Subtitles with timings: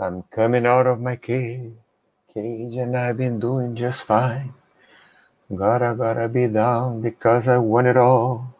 [0.00, 1.72] I'm coming out of my cage,
[2.32, 4.54] cage and I've been doing just fine.
[5.52, 8.54] Gotta, gotta be down because I want it all.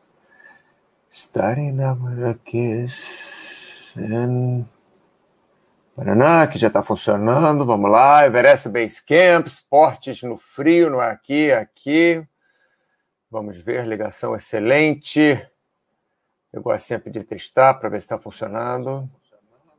[1.10, 4.66] Starting out with a kiss and...
[5.94, 8.26] Paraná, que já está funcionando, vamos lá.
[8.26, 12.26] Everest Base Camp, esportes no frio, no aqui, aqui.
[13.30, 15.40] Vamos ver, ligação excelente.
[16.52, 19.08] Eu gosto sempre de testar para ver se está funcionando.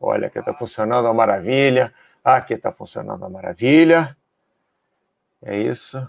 [0.02, 1.94] Olha, aqui está funcionando a maravilha.
[2.24, 4.16] Aqui está funcionando a maravilha.
[5.44, 6.08] É isso.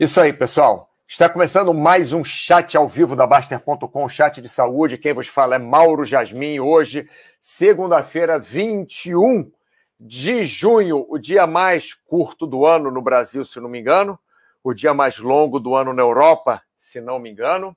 [0.00, 0.90] Isso aí, pessoal.
[1.06, 4.98] Está começando mais um chat ao vivo da Baster.com, chat de saúde.
[4.98, 6.58] Quem vos fala é Mauro Jasmin.
[6.58, 7.08] Hoje,
[7.40, 9.50] segunda-feira, 21
[9.98, 14.18] de junho, o dia mais curto do ano no Brasil, se não me engano.
[14.62, 17.76] O dia mais longo do ano na Europa, se não me engano.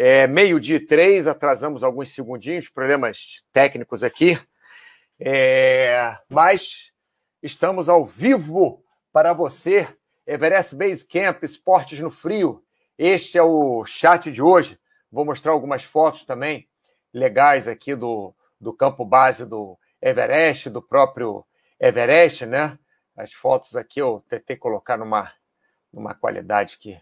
[0.00, 4.38] É, Meio-dia e três, atrasamos alguns segundinhos, problemas técnicos aqui.
[5.18, 6.92] É, mas
[7.42, 9.88] estamos ao vivo para você,
[10.24, 12.62] Everest Base Camp, Esportes no Frio.
[12.96, 14.78] Este é o chat de hoje.
[15.10, 16.68] Vou mostrar algumas fotos também
[17.12, 21.44] legais aqui do, do campo base do Everest, do próprio
[21.80, 22.78] Everest, né?
[23.16, 25.32] As fotos aqui eu tentei colocar numa,
[25.92, 27.00] numa qualidade que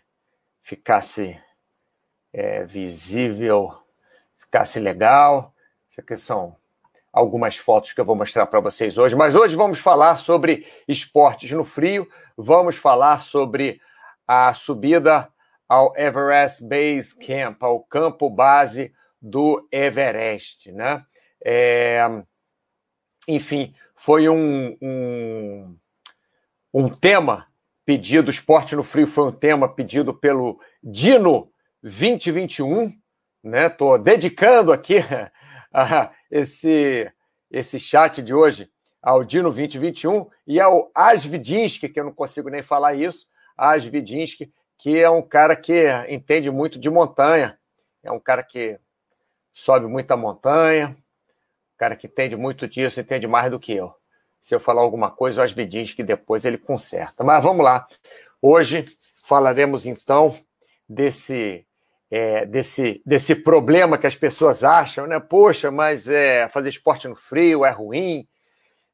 [0.63, 1.39] ficasse
[2.33, 3.73] é, visível,
[4.39, 5.55] ficasse legal.
[5.89, 6.57] Isso aqui são
[7.13, 9.17] algumas fotos que eu vou mostrar para vocês hoje.
[9.17, 13.81] Mas hoje vamos falar sobre esportes no frio, vamos falar sobre
[14.27, 15.29] a subida
[15.69, 21.05] ao Everest Base Camp, ao campo base do Everest, né?
[21.45, 22.01] É,
[23.27, 25.77] enfim, foi um, um,
[26.73, 27.47] um tema
[27.85, 31.51] pedido, esporte no frio foi um tema pedido pelo Dino
[31.87, 32.93] 2021,
[33.45, 33.69] né?
[33.69, 34.97] Tô dedicando aqui
[35.73, 37.09] a esse
[37.49, 38.69] esse chat de hoje
[39.01, 44.99] ao Dino 2021 e ao Asvidinsky, que eu não consigo nem falar isso, Asvidinsky, que
[44.99, 47.57] é um cara que entende muito de montanha,
[48.03, 48.81] é um cara que
[49.53, 53.95] sobe muita montanha, um cara que entende muito disso, entende mais do que eu.
[54.41, 57.23] Se eu falar alguma coisa, o Asvidinsky depois ele conserta.
[57.23, 57.87] Mas vamos lá.
[58.43, 58.85] Hoje
[59.25, 60.37] falaremos então
[60.89, 61.66] desse
[62.11, 65.19] é, desse, desse problema que as pessoas acham, né?
[65.19, 68.27] Poxa, mas é, fazer esporte no frio é ruim,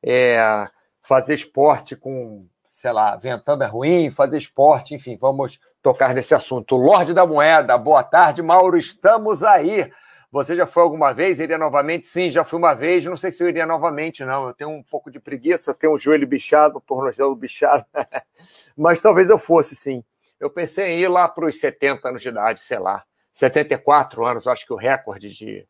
[0.03, 0.67] é,
[1.03, 6.77] fazer esporte com, sei lá, ventando é ruim, fazer esporte, enfim, vamos tocar nesse assunto.
[6.77, 9.91] Lorde da Moeda, boa tarde, Mauro, estamos aí.
[10.31, 11.41] Você já foi alguma vez?
[11.41, 12.07] Iria novamente?
[12.07, 13.05] Sim, já fui uma vez.
[13.05, 14.47] Não sei se eu iria novamente, não.
[14.47, 17.85] Eu tenho um pouco de preguiça, tenho um joelho bichado, um tornozelo bichado.
[18.75, 20.03] Mas talvez eu fosse, sim.
[20.43, 24.49] Eu pensei em ir lá para os 70 anos de idade, sei lá, 74 anos,
[24.49, 25.65] acho que o recorde de,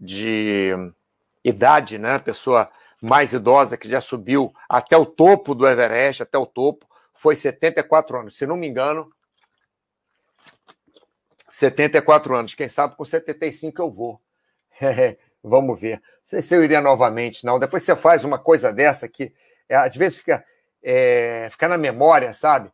[0.00, 0.72] de
[1.44, 2.18] idade, né?
[2.18, 2.66] Pessoa
[2.98, 8.20] mais idosa que já subiu até o topo do Everest, até o topo, foi 74
[8.20, 8.38] anos.
[8.38, 9.12] Se não me engano,
[11.50, 12.54] 74 anos.
[12.54, 14.18] Quem sabe com 75 eu vou.
[15.44, 15.96] Vamos ver.
[15.96, 17.58] Não sei se eu iria novamente, não.
[17.58, 19.34] Depois você faz uma coisa dessa que
[19.68, 20.42] é, às vezes fica,
[20.82, 22.72] é, fica na memória, sabe?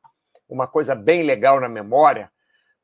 [0.52, 2.30] Uma coisa bem legal na memória,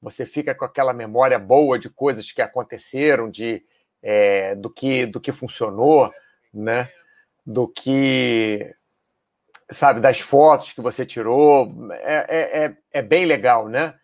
[0.00, 3.62] você fica com aquela memória boa de coisas que aconteceram, de
[4.02, 6.12] é, do que do que funcionou,
[6.52, 6.90] né?
[7.44, 8.74] Do que
[9.70, 13.94] sabe das fotos que você tirou, é, é, é, é bem legal, né?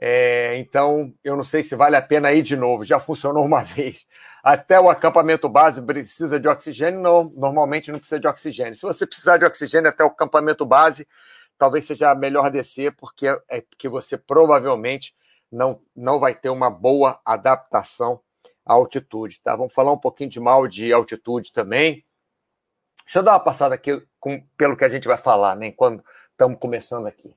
[0.00, 2.84] É, então, eu não sei se vale a pena ir de novo.
[2.84, 4.04] Já funcionou uma vez.
[4.42, 7.00] Até o acampamento base precisa de oxigênio?
[7.00, 8.74] Não, normalmente não precisa de oxigênio.
[8.74, 11.06] Se você precisar de oxigênio até o acampamento base,
[11.62, 15.14] talvez seja melhor descer, porque é que você provavelmente
[15.48, 18.18] não, não vai ter uma boa adaptação
[18.66, 19.40] à altitude.
[19.40, 19.54] Tá?
[19.54, 22.04] Vamos falar um pouquinho de mal de altitude também.
[23.04, 25.70] Deixa eu dar uma passada aqui com, pelo que a gente vai falar, né?
[25.70, 26.02] Quando
[26.32, 27.32] estamos começando aqui.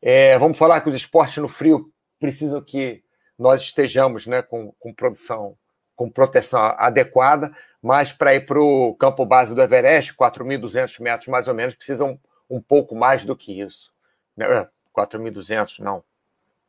[0.00, 3.04] É, vamos falar que os esportes no frio precisam que
[3.38, 5.58] nós estejamos né, com, com produção,
[5.94, 11.48] com proteção adequada, mas para ir para o campo base do Everest, 4.200 metros mais
[11.48, 12.18] ou menos, precisam
[12.48, 13.92] um pouco mais do que isso.
[14.96, 15.84] 4.200, né?
[15.84, 16.04] não.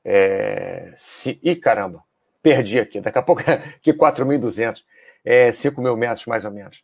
[0.04, 2.04] É, se, ih, caramba,
[2.42, 3.00] perdi aqui.
[3.00, 3.42] Daqui a pouco,
[3.82, 4.82] que 4.200,
[5.24, 6.84] é, 5 mil metros mais ou menos.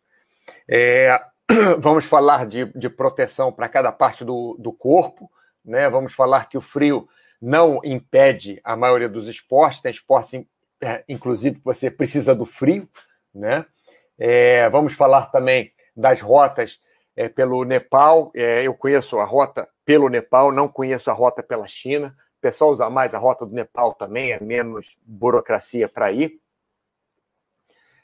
[0.68, 1.20] É,
[1.80, 5.32] vamos falar de, de proteção para cada parte do, do corpo,
[5.64, 5.90] né?
[5.90, 7.08] Vamos falar que o frio
[7.42, 10.46] não impede a maioria dos esportes, tem esportes,
[10.82, 12.88] é, inclusive, que você precisa do frio,
[13.34, 13.66] né?
[14.18, 16.80] É, vamos falar também das rotas
[17.16, 18.32] é, pelo Nepal.
[18.36, 22.16] É, eu conheço a rota pelo Nepal, não conheço a rota pela China.
[22.38, 26.40] O pessoal usa mais a rota do Nepal também, é menos burocracia para ir.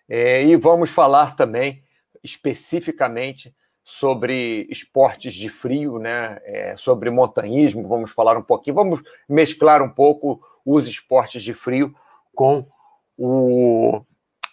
[0.09, 1.83] É, e vamos falar também
[2.23, 6.39] especificamente sobre esportes de frio, né?
[6.43, 11.93] É, sobre montanhismo, vamos falar um pouquinho, vamos mesclar um pouco os esportes de frio
[12.33, 12.65] com
[13.17, 14.01] o,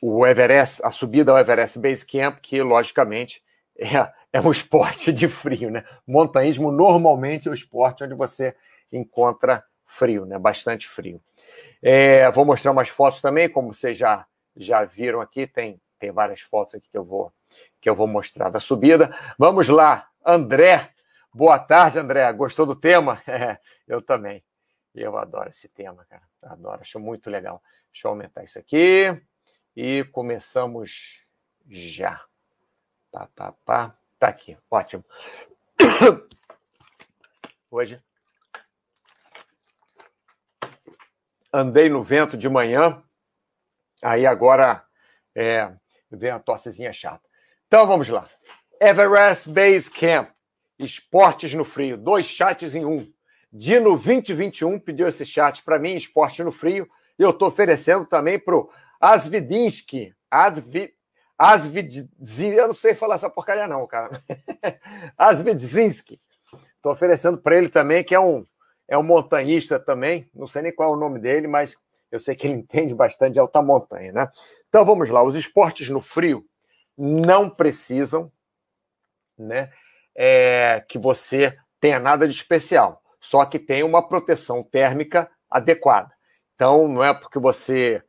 [0.01, 3.43] o Everest, a subida ao Everest Base Camp, que logicamente
[3.79, 5.85] é, é um esporte de frio, né?
[6.07, 8.55] Montanhismo normalmente é o esporte onde você
[8.93, 10.39] encontra frio, né?
[10.39, 11.21] Bastante frio.
[11.83, 14.27] É, vou mostrar umas fotos também, como vocês já,
[14.57, 17.33] já viram aqui, tem, tem várias fotos aqui que eu vou
[17.81, 19.15] que eu vou mostrar da subida.
[19.39, 20.93] Vamos lá, André.
[21.33, 22.31] Boa tarde, André.
[22.33, 23.23] Gostou do tema?
[23.29, 24.45] É, eu também.
[24.95, 26.23] Eu adoro esse tema, cara.
[26.43, 27.63] Adoro, acho muito legal.
[27.93, 29.21] Deixa eu aumentar isso aqui.
[29.77, 31.23] E começamos
[31.69, 32.21] já.
[33.13, 33.98] Pá, pá, pá.
[34.19, 35.05] Tá aqui, ótimo.
[37.71, 38.03] Hoje
[41.53, 43.03] andei no vento de manhã,
[44.03, 44.85] aí agora
[45.35, 45.73] é,
[46.11, 47.23] vem a tossezinha chata.
[47.67, 48.29] Então vamos lá.
[48.81, 50.31] Everest Base Camp,
[50.79, 53.11] esportes no frio, dois chats em um.
[53.53, 56.89] Dino 2021 pediu esse chat para mim, esporte no frio,
[57.19, 58.71] e eu estou oferecendo também para o
[59.01, 60.95] Asvidinsky, Advi,
[61.39, 64.11] Asvidzinski, eu não sei falar essa porcaria não, cara.
[65.17, 66.21] Asvidzinski.
[66.77, 68.45] Estou oferecendo para ele também, que é um,
[68.89, 71.77] é um montanhista também, não sei nem qual é o nome dele, mas
[72.11, 74.29] eu sei que ele entende bastante de alta montanha, né?
[74.69, 76.45] Então vamos lá, os esportes no frio
[76.97, 78.33] não precisam
[79.39, 79.71] né,
[80.17, 86.13] é, que você tenha nada de especial, só que tem uma proteção térmica adequada.
[86.55, 88.03] Então, não é porque você,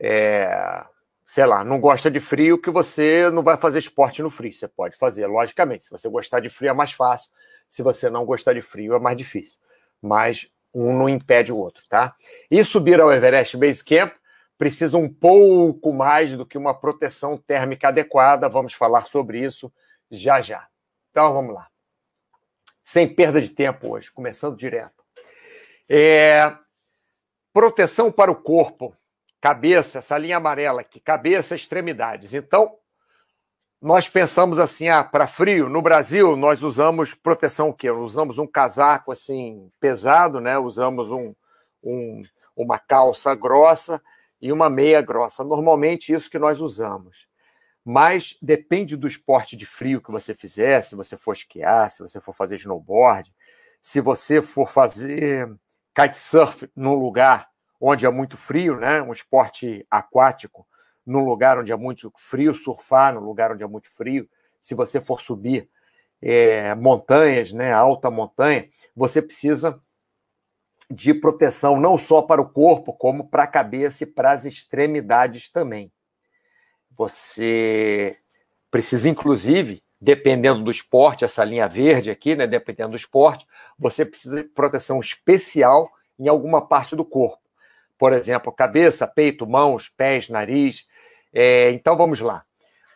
[0.00, 0.84] é,
[1.26, 4.52] sei lá, não gosta de frio que você não vai fazer esporte no frio.
[4.52, 5.84] Você pode fazer, logicamente.
[5.84, 7.30] Se você gostar de frio é mais fácil,
[7.68, 9.58] se você não gostar de frio é mais difícil.
[10.00, 12.14] Mas um não impede o outro, tá?
[12.50, 14.12] E subir ao Everest Base Camp
[14.56, 18.48] precisa um pouco mais do que uma proteção térmica adequada.
[18.48, 19.72] Vamos falar sobre isso
[20.10, 20.68] já já.
[21.10, 21.66] Então vamos lá.
[22.84, 25.02] Sem perda de tempo hoje, começando direto.
[25.88, 26.56] É...
[27.52, 28.94] Proteção para o corpo,
[29.40, 32.34] cabeça, essa linha amarela aqui, cabeça, extremidades.
[32.34, 32.76] Então,
[33.80, 37.90] nós pensamos assim, ah, para frio, no Brasil nós usamos proteção o quê?
[37.90, 40.58] Usamos um casaco assim pesado, né?
[40.58, 41.34] Usamos um,
[41.82, 42.22] um
[42.56, 44.00] uma calça grossa
[44.40, 45.44] e uma meia grossa.
[45.44, 47.28] Normalmente isso que nós usamos.
[47.84, 52.20] Mas depende do esporte de frio que você fizer, se você for esquiar, se você
[52.20, 53.32] for fazer snowboard,
[53.82, 55.48] se você for fazer
[55.94, 57.48] kitesurf num lugar
[57.80, 59.02] onde é muito frio, né?
[59.02, 60.66] um esporte aquático,
[61.04, 64.28] num lugar onde é muito frio, surfar num lugar onde é muito frio,
[64.60, 65.68] se você for subir
[66.20, 69.80] é, montanhas, né, alta montanha, você precisa
[70.90, 75.50] de proteção não só para o corpo, como para a cabeça e para as extremidades
[75.50, 75.92] também.
[76.96, 78.18] Você
[78.70, 83.46] precisa, inclusive, dependendo do esporte, essa linha verde aqui, né, dependendo do esporte,
[83.78, 87.45] você precisa de proteção especial em alguma parte do corpo.
[87.98, 90.86] Por exemplo, cabeça, peito, mãos, pés, nariz.
[91.32, 92.44] É, então vamos lá.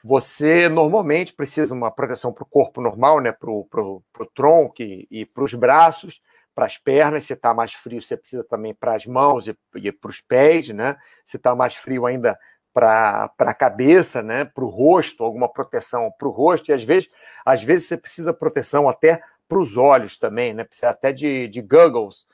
[0.03, 4.03] Você normalmente precisa de uma proteção para o corpo normal, né, para o
[4.35, 6.23] tronco e, e para os braços
[6.55, 9.91] para as pernas, se está mais frio, você precisa também para as mãos e, e
[9.93, 10.97] para os pés, né?
[11.25, 12.39] Se está mais frio ainda
[12.73, 14.45] para a cabeça, né?
[14.45, 17.09] Para o rosto, alguma proteção para o rosto, e às vezes,
[17.45, 20.65] às vezes você precisa proteção até para os olhos também, né?
[20.65, 22.27] Precisa até de, de goggles,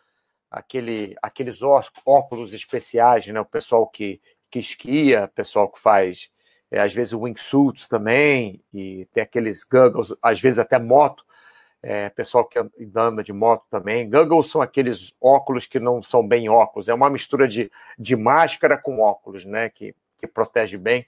[0.51, 3.41] aquele, aqueles óculos especiais, né?
[3.41, 6.31] O pessoal que, que esquia, o pessoal que faz,
[6.71, 11.25] é, às vezes, wingsuits também, e tem aqueles goggles, às vezes até moto,
[11.83, 12.59] é, pessoal que
[12.97, 14.09] anda de moto também.
[14.09, 18.77] Goggles são aqueles óculos que não são bem óculos, é uma mistura de, de máscara
[18.77, 19.69] com óculos, né?
[19.71, 21.07] Que, que protege bem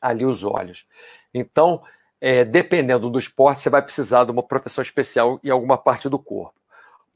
[0.00, 0.86] ali os olhos.
[1.32, 1.82] Então,
[2.20, 6.18] é, dependendo do esporte, você vai precisar de uma proteção especial em alguma parte do
[6.18, 6.54] corpo.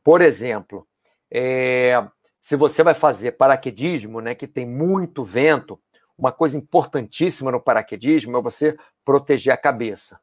[0.02, 0.86] Por exemplo,
[1.32, 2.02] é,
[2.40, 5.78] se você vai fazer paraquedismo, né, que tem muito vento,
[6.16, 10.20] uma coisa importantíssima no paraquedismo é você proteger a cabeça.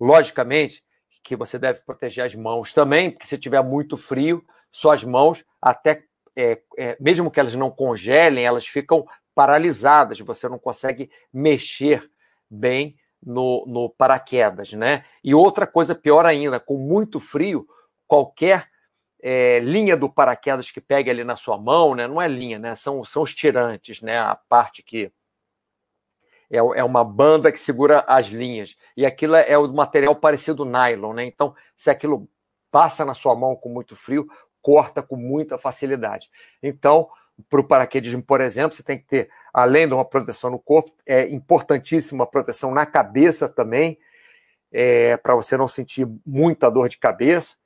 [0.00, 0.84] Logicamente,
[1.22, 6.04] que você deve proteger as mãos também, porque se tiver muito frio, suas mãos, até
[6.36, 12.08] é, é, mesmo que elas não congelem, elas ficam paralisadas, você não consegue mexer
[12.48, 15.04] bem no, no paraquedas, né?
[15.22, 17.66] E outra coisa pior ainda, com muito frio,
[18.06, 18.69] qualquer
[19.22, 22.06] é, linha do paraquedas que pegue ali na sua mão, né?
[22.06, 22.74] Não é linha, né?
[22.74, 24.18] São, são os tirantes, né?
[24.18, 25.12] A parte que
[26.50, 28.76] é, é uma banda que segura as linhas.
[28.96, 31.24] E aquilo é, é o material parecido nylon, né?
[31.24, 32.28] Então, se aquilo
[32.70, 34.26] passa na sua mão com muito frio,
[34.62, 36.30] corta com muita facilidade.
[36.62, 37.08] Então,
[37.48, 40.92] para o paraquedismo, por exemplo, você tem que ter, além de uma proteção no corpo,
[41.06, 43.98] é importantíssima a proteção na cabeça também,
[44.72, 47.59] é, para você não sentir muita dor de cabeça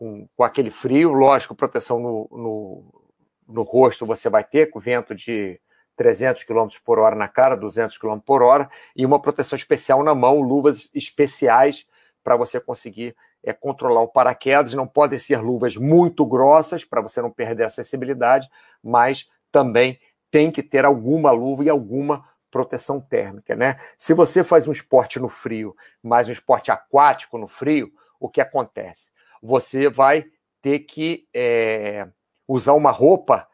[0.00, 1.12] com, com aquele frio.
[1.12, 3.04] Lógico, proteção no, no,
[3.46, 5.60] no rosto você vai ter, com vento de
[5.94, 10.14] 300 km por hora na cara, 200 km por hora, e uma proteção especial na
[10.14, 11.86] mão, luvas especiais
[12.24, 13.14] para você conseguir
[13.44, 14.72] é, controlar o paraquedas.
[14.72, 18.48] Não podem ser luvas muito grossas para você não perder a sensibilidade,
[18.82, 23.78] mas também tem que ter alguma luva e alguma proteção térmica, né?
[23.98, 28.40] Se você faz um esporte no frio, mais um esporte aquático no frio, o que
[28.40, 29.10] acontece?
[29.42, 30.24] Você vai
[30.62, 32.06] ter que é,
[32.46, 33.46] usar uma roupa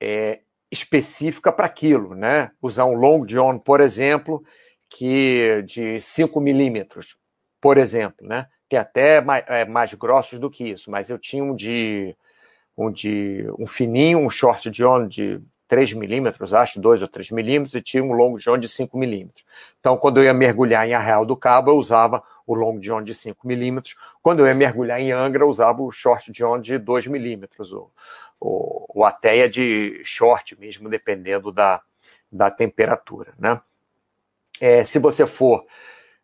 [0.00, 2.50] é, específica para aquilo, né?
[2.62, 4.42] Usar um long john, por exemplo,
[4.88, 7.16] que de 5 milímetros,
[7.60, 8.46] por exemplo, né?
[8.68, 12.16] Tem até mais, é, mais grossos do que isso, mas eu tinha um de
[12.78, 17.74] um de um fininho, um short john de 3 milímetros, acho, 2 ou 3 milímetros,
[17.74, 19.44] e tinha um long john de 5 milímetros.
[19.78, 23.14] Então, quando eu ia mergulhar em Arraial do Cabo, eu usava o long john de
[23.14, 23.96] 5 milímetros.
[24.20, 27.92] Quando eu ia mergulhar em Angra, eu usava o short john de 2 milímetros, ou,
[28.40, 31.80] ou, ou até de short mesmo, dependendo da,
[32.30, 33.60] da temperatura, né?
[34.60, 35.64] É, se você for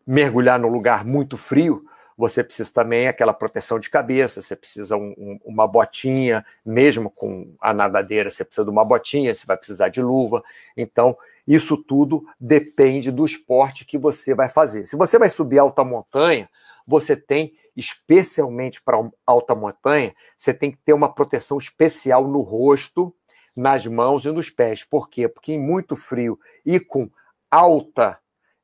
[0.06, 5.14] mergulhar num lugar muito frio, você precisa também aquela proteção de cabeça, você precisa um,
[5.18, 9.88] um, uma botinha, mesmo com a nadadeira, você precisa de uma botinha, você vai precisar
[9.90, 10.42] de luva.
[10.76, 14.86] Então, isso tudo depende do esporte que você vai fazer.
[14.86, 16.48] Se você vai subir alta montanha,
[16.86, 18.96] você tem, especialmente para
[19.26, 23.14] alta montanha, você tem que ter uma proteção especial no rosto,
[23.54, 24.84] nas mãos e nos pés.
[24.84, 25.28] Por quê?
[25.28, 27.10] Porque em muito frio e com
[27.50, 28.18] alta,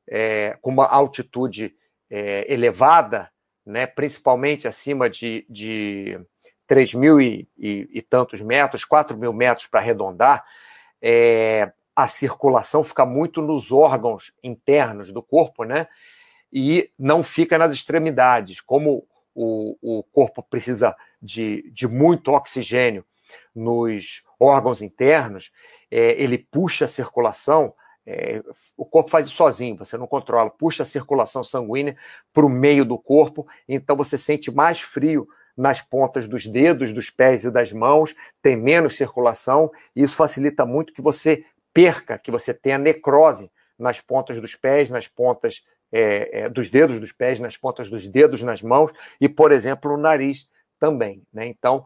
[0.07, 1.75] é, com uma altitude
[2.09, 3.31] é, elevada,
[3.65, 6.19] né, principalmente acima de, de
[6.67, 10.43] 3 mil e, e, e tantos metros, 4 mil metros para arredondar,
[11.01, 15.87] é, a circulação fica muito nos órgãos internos do corpo, né?
[16.51, 18.61] E não fica nas extremidades.
[18.61, 23.05] Como o, o corpo precisa de, de muito oxigênio
[23.55, 25.51] nos órgãos internos,
[25.89, 27.73] é, ele puxa a circulação,
[28.05, 28.41] é,
[28.75, 31.97] o corpo faz isso sozinho, você não controla, puxa a circulação sanguínea
[32.33, 37.09] para o meio do corpo, então você sente mais frio nas pontas dos dedos, dos
[37.09, 42.31] pés e das mãos, tem menos circulação, e isso facilita muito que você perca, que
[42.31, 47.39] você tenha necrose nas pontas dos pés, nas pontas é, é, dos dedos dos pés,
[47.39, 48.91] nas pontas dos dedos, nas mãos,
[49.21, 51.23] e, por exemplo, no nariz também.
[51.31, 51.45] Né?
[51.47, 51.85] Então,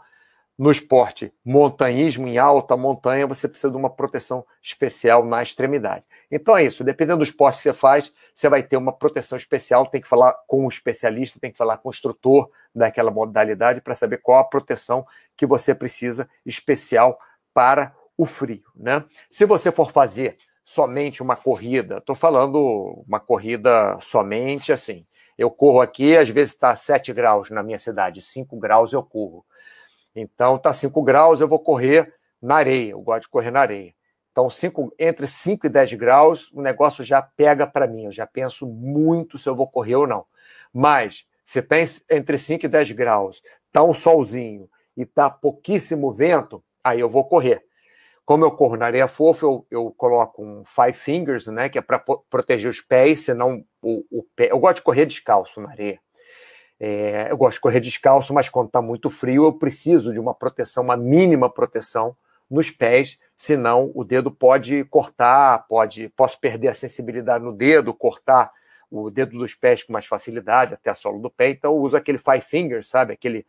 [0.57, 6.03] no esporte montanhismo em alta montanha, você precisa de uma proteção especial na extremidade.
[6.31, 9.85] Então é isso, dependendo do esporte que você faz, você vai ter uma proteção especial,
[9.85, 13.93] tem que falar com o especialista, tem que falar com o instrutor daquela modalidade para
[13.93, 17.19] saber qual a proteção que você precisa especial
[17.53, 18.63] para o frio.
[18.75, 19.03] Né?
[19.29, 25.05] Se você for fazer somente uma corrida, estou falando uma corrida somente assim,
[25.37, 29.45] eu corro aqui, às vezes está 7 graus na minha cidade, 5 graus eu corro.
[30.19, 32.91] Então, tá 5 graus, eu vou correr na areia.
[32.91, 33.93] Eu gosto de correr na areia.
[34.31, 38.05] Então, cinco, entre 5 e 10 graus, o negócio já pega para mim.
[38.05, 40.25] Eu já penso muito se eu vou correr ou não.
[40.73, 46.63] Mas, se tem entre 5 e 10 graus, tá um solzinho e tá pouquíssimo vento,
[46.83, 47.63] aí eu vou correr.
[48.25, 51.81] Como eu corro na areia fofa, eu, eu coloco um five fingers, né, que é
[51.81, 54.51] para proteger os pés, senão o, o pé.
[54.51, 55.99] Eu gosto de correr descalço na areia.
[56.79, 60.33] É, eu gosto de correr descalço, mas quando está muito frio, eu preciso de uma
[60.33, 62.15] proteção, uma mínima proteção
[62.49, 68.51] nos pés, senão o dedo pode cortar, pode, posso perder a sensibilidade no dedo, cortar
[68.89, 71.49] o dedo dos pés com mais facilidade, até a sola do pé.
[71.49, 73.13] Então eu uso aquele five fingers, sabe?
[73.13, 73.45] Aquele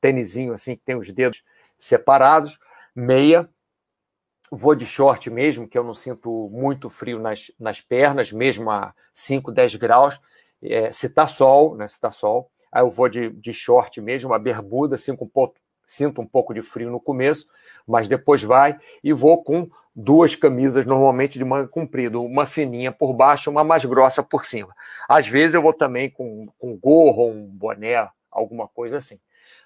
[0.00, 1.42] tênisinho assim que tem os dedos
[1.78, 2.58] separados,
[2.94, 3.48] meia.
[4.50, 8.94] Vou de short mesmo, que eu não sinto muito frio nas, nas pernas, mesmo a
[9.14, 10.20] 5, 10 graus.
[10.62, 11.88] É, se tá sol, né?
[11.88, 15.54] Se tá sol, Aí eu vou de, de short mesmo, uma bermuda, um, pouco,
[15.86, 17.46] sinto um pouco de frio no começo,
[17.86, 23.12] mas depois vai e vou com duas camisas normalmente de manga comprida, uma fininha por
[23.12, 24.74] baixo, uma mais grossa por cima.
[25.08, 29.20] Às vezes eu vou também com, com gorro, um boné, alguma coisa assim.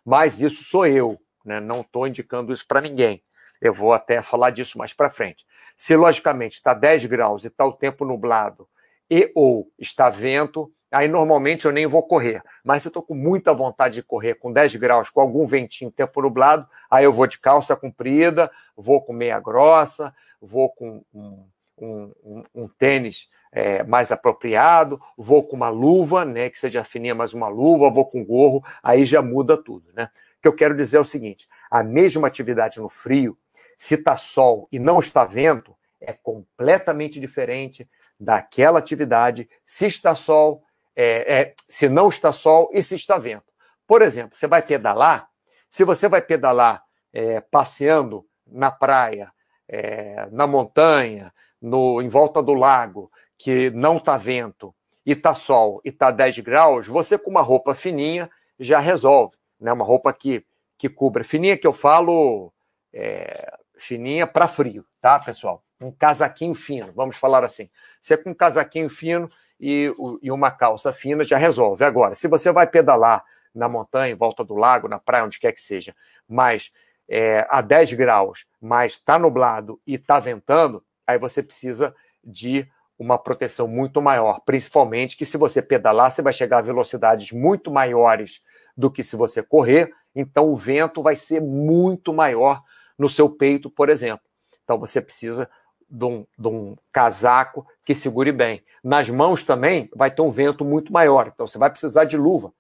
[0.04, 1.60] Mas isso sou eu, né?
[1.60, 3.22] não estou indicando isso para ninguém.
[3.58, 5.46] Eu vou até falar disso mais para frente.
[5.74, 8.68] Se logicamente está 10 graus e está o tempo nublado
[9.10, 12.42] e ou está vento, Aí normalmente eu nem vou correr.
[12.64, 15.90] Mas se eu estou com muita vontade de correr com 10 graus, com algum ventinho,
[15.90, 21.44] tempo nublado, aí eu vou de calça comprida, vou com meia grossa, vou com um,
[21.78, 27.14] um, um, um tênis é, mais apropriado, vou com uma luva, né, que seja fininha,
[27.14, 29.90] mais uma luva, vou com gorro, aí já muda tudo.
[29.94, 30.08] Né?
[30.38, 33.36] O que eu quero dizer é o seguinte: a mesma atividade no frio,
[33.76, 40.64] se está sol e não está vento, é completamente diferente daquela atividade se está sol,
[41.00, 43.44] é, é, se não está sol e se está vento.
[43.86, 45.28] Por exemplo, você vai pedalar,
[45.70, 49.32] se você vai pedalar é, passeando na praia,
[49.68, 54.74] é, na montanha, no, em volta do lago, que não está vento,
[55.06, 58.28] e está sol e está 10 graus, você com uma roupa fininha
[58.58, 59.36] já resolve.
[59.60, 59.72] Né?
[59.72, 60.44] Uma roupa que,
[60.76, 61.22] que cubra.
[61.22, 62.52] Fininha que eu falo
[62.92, 65.62] é, fininha para frio, tá, pessoal?
[65.80, 67.70] Um casaquinho fino, vamos falar assim.
[68.02, 71.84] Você com um casaquinho fino e, e uma calça fina já resolve.
[71.84, 73.24] Agora, se você vai pedalar
[73.54, 75.94] na montanha, em volta do lago, na praia, onde quer que seja,
[76.28, 76.70] mas
[77.08, 83.16] é, a 10 graus, mas está nublado e está ventando, aí você precisa de uma
[83.16, 88.42] proteção muito maior, principalmente que se você pedalar, você vai chegar a velocidades muito maiores
[88.76, 92.62] do que se você correr, então o vento vai ser muito maior
[92.98, 94.26] no seu peito, por exemplo.
[94.64, 95.48] Então você precisa
[95.88, 98.62] de um, de um, casaco que segure bem.
[98.84, 102.52] Nas mãos também vai ter um vento muito maior, então você vai precisar de luva.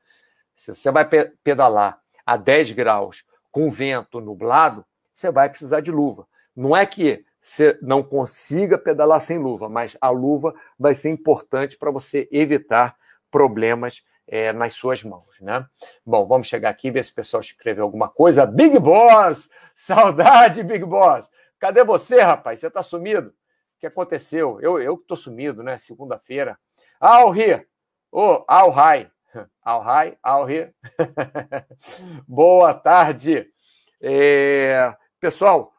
[0.56, 1.06] Se você vai
[1.44, 6.26] pedalar a 10 graus com vento nublado, você vai precisar de luva.
[6.56, 11.76] Não é que você não consiga pedalar sem luva, mas a luva vai ser importante
[11.76, 12.96] para você evitar
[13.30, 15.66] problemas é, nas suas mãos, né?
[16.06, 18.46] Bom, vamos chegar aqui ver se o pessoal escreveu alguma coisa.
[18.46, 19.50] Big Boss!
[19.76, 21.28] Saudade, Big Boss!
[21.58, 22.60] Cadê você, rapaz?
[22.60, 23.34] Você tá sumido?
[23.78, 24.60] Que aconteceu?
[24.60, 25.78] Eu, eu que tô sumido, né?
[25.78, 26.58] Segunda-feira.
[26.98, 27.66] Ao ri!
[28.10, 29.10] Ô, ao rai!
[29.62, 30.72] Ao rai, ao ri.
[32.26, 33.46] Boa tarde!
[34.00, 34.94] É...
[35.20, 35.72] Pessoal,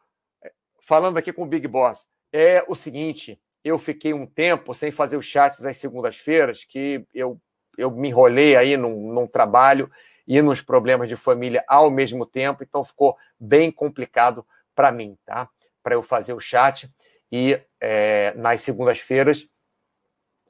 [0.80, 5.16] falando aqui com o Big Boss, é o seguinte: eu fiquei um tempo sem fazer
[5.16, 7.40] os chats às segundas-feiras, que eu
[7.76, 9.90] eu me enrolei aí num, num trabalho
[10.26, 15.48] e nos problemas de família ao mesmo tempo, então ficou bem complicado para mim, tá?
[15.82, 16.90] Para eu fazer o chat
[17.30, 19.48] e é, nas segundas-feiras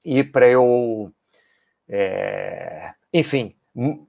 [0.05, 1.13] e para eu,
[1.89, 3.55] é, enfim,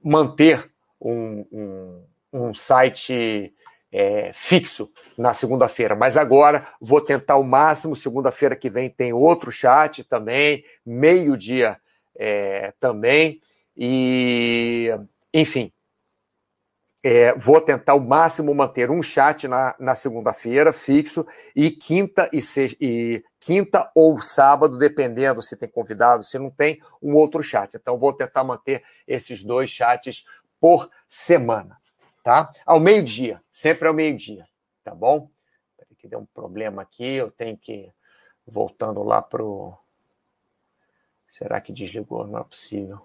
[0.02, 3.54] manter um, um, um site
[3.92, 5.94] é, fixo na segunda-feira.
[5.94, 7.94] Mas agora vou tentar o máximo.
[7.94, 11.78] Segunda-feira que vem tem outro chat também, meio-dia
[12.16, 13.40] é, também.
[13.76, 14.90] E,
[15.32, 15.72] enfim,
[17.02, 22.40] é, vou tentar o máximo manter um chat na, na segunda-feira, fixo, e quinta e,
[22.40, 27.74] se, e quinta ou sábado, dependendo se tem convidado, se não tem, um outro chat.
[27.74, 30.24] Então, vou tentar manter esses dois chats
[30.60, 31.76] por semana,
[32.22, 32.50] tá?
[32.64, 34.46] Ao meio-dia, sempre ao meio-dia,
[34.84, 35.28] tá bom?
[35.98, 37.92] Que deu um problema aqui, eu tenho que
[38.44, 39.78] voltando lá pro
[41.32, 42.26] Será que desligou?
[42.26, 43.00] Não é possível.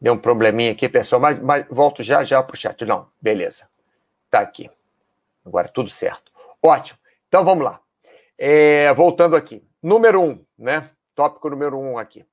[0.00, 2.84] Deu um probleminha aqui, pessoal, mas, mas volto já já para o chat.
[2.84, 3.68] Não, beleza.
[4.30, 4.70] Tá aqui.
[5.44, 6.32] Agora tudo certo.
[6.62, 6.98] Ótimo.
[7.28, 7.80] Então vamos lá.
[8.38, 9.62] É, voltando aqui.
[9.82, 10.90] Número um, né?
[11.14, 12.24] Tópico número um aqui.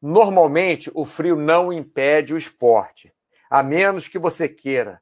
[0.00, 3.12] Normalmente o frio não impede o esporte,
[3.50, 5.00] a menos que você queira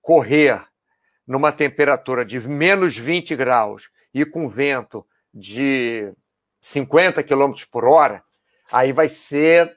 [0.00, 0.62] correr
[1.26, 6.12] numa temperatura de menos 20 graus e com vento de
[6.60, 8.22] 50 km por hora,
[8.70, 9.76] aí vai ser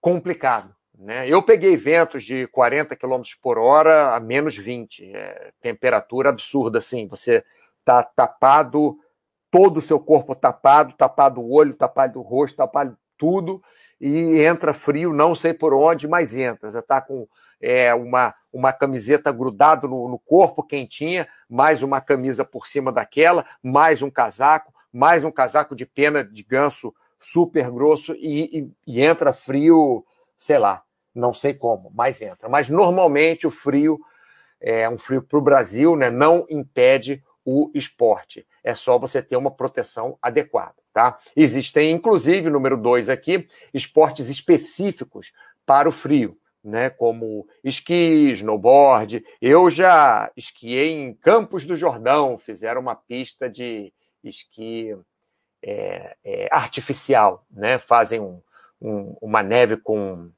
[0.00, 0.74] complicado.
[0.98, 1.28] Né?
[1.28, 7.06] Eu peguei ventos de 40 km por hora a menos 20, é, temperatura absurda, assim,
[7.06, 7.44] você
[7.84, 8.98] tá tapado,
[9.50, 13.62] todo o seu corpo tapado, tapado o olho, tapado o rosto, tapado tudo,
[14.00, 16.70] e entra frio, não sei por onde, mas entra.
[16.70, 17.28] Você está com
[17.60, 23.46] é, uma, uma camiseta grudado no, no corpo quentinha, mais uma camisa por cima daquela,
[23.62, 29.02] mais um casaco, mais um casaco de pena de ganso super grosso e, e, e
[29.02, 30.04] entra frio,
[30.36, 30.82] sei lá,
[31.14, 32.48] não sei como, mas entra.
[32.48, 33.98] Mas normalmente o frio
[34.60, 36.10] é um frio para o Brasil, né?
[36.10, 38.46] Não impede o esporte.
[38.62, 41.18] É só você ter uma proteção adequada, tá?
[41.34, 45.32] Existem, inclusive, número dois aqui, esportes específicos
[45.64, 46.90] para o frio, né?
[46.90, 49.24] Como esqui, snowboard.
[49.40, 54.94] Eu já esquiei em Campos do Jordão, fizeram uma pista de esqui
[55.62, 57.78] é, é, artificial, né?
[57.78, 58.40] Fazem um,
[58.80, 60.30] um, uma neve com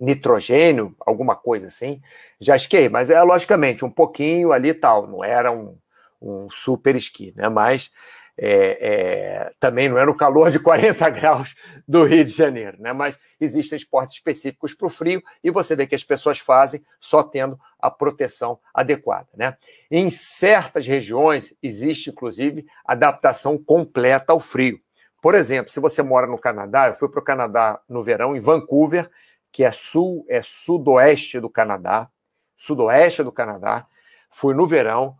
[0.00, 2.00] nitrogênio, alguma coisa assim.
[2.40, 5.78] Já esquiei, mas é logicamente um pouquinho ali tal, não era um,
[6.20, 7.48] um super esqui, né?
[7.48, 7.90] Mas
[8.36, 11.54] é, é, também não é no calor de 40 graus
[11.86, 12.92] do Rio de Janeiro, né?
[12.92, 17.22] Mas existem esportes específicos para o frio e você vê que as pessoas fazem só
[17.22, 19.56] tendo a proteção adequada, né?
[19.90, 24.80] Em certas regiões existe inclusive adaptação completa ao frio.
[25.20, 28.40] Por exemplo, se você mora no Canadá, eu fui para o Canadá no verão em
[28.40, 29.08] Vancouver,
[29.52, 32.08] que é sul, é sudoeste do Canadá,
[32.56, 33.86] sudoeste do Canadá.
[34.30, 35.16] Fui no verão,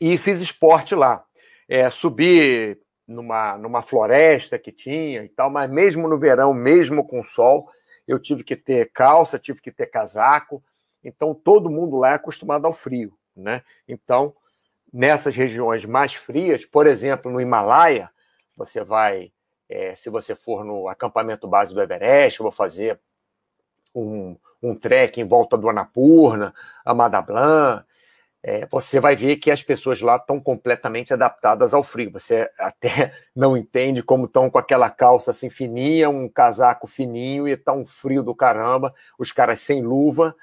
[0.00, 1.24] e fiz esporte lá.
[1.68, 7.22] É, subi numa, numa floresta que tinha e tal, mas mesmo no verão, mesmo com
[7.22, 7.68] sol,
[8.06, 10.62] eu tive que ter calça, tive que ter casaco.
[11.02, 13.62] Então, todo mundo lá é acostumado ao frio, né?
[13.86, 14.34] Então,
[14.92, 18.10] nessas regiões mais frias, por exemplo, no Himalaia,
[18.56, 19.32] você vai,
[19.68, 22.98] é, se você for no acampamento base do Everest, eu vou fazer
[23.94, 27.84] um, um trek em volta do Annapurna, Amada Blanc,
[28.42, 32.12] é, você vai ver que as pessoas lá estão completamente adaptadas ao frio.
[32.12, 37.52] Você até não entende como estão com aquela calça assim fininha, um casaco fininho e
[37.52, 40.34] está um frio do caramba, os caras sem luva,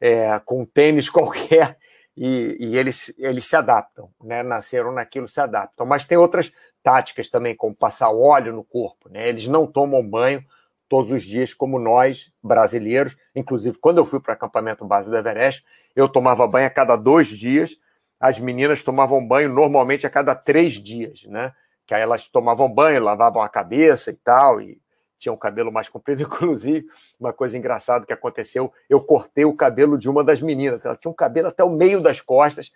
[0.00, 1.76] é, com tênis qualquer,
[2.16, 4.42] e, e, eles, eles se adaptam, né?
[4.42, 5.86] Nasceram naquilo, se adaptam.
[5.86, 9.28] Mas tem outras táticas também, como passar óleo no corpo, né?
[9.28, 10.44] Eles não tomam banho
[10.88, 13.16] todos os dias, como nós, brasileiros.
[13.34, 16.96] Inclusive, quando eu fui para o acampamento base do Everest, eu tomava banho a cada
[16.96, 17.76] dois dias.
[18.18, 21.52] As meninas tomavam banho normalmente a cada três dias, né?
[21.86, 24.80] Que aí elas tomavam banho, lavavam a cabeça e tal, e
[25.18, 26.22] tinham o cabelo mais comprido.
[26.24, 26.86] Inclusive,
[27.18, 30.86] uma coisa engraçada que aconteceu, eu cortei o cabelo de uma das meninas.
[30.86, 32.72] Ela tinha um cabelo até o meio das costas,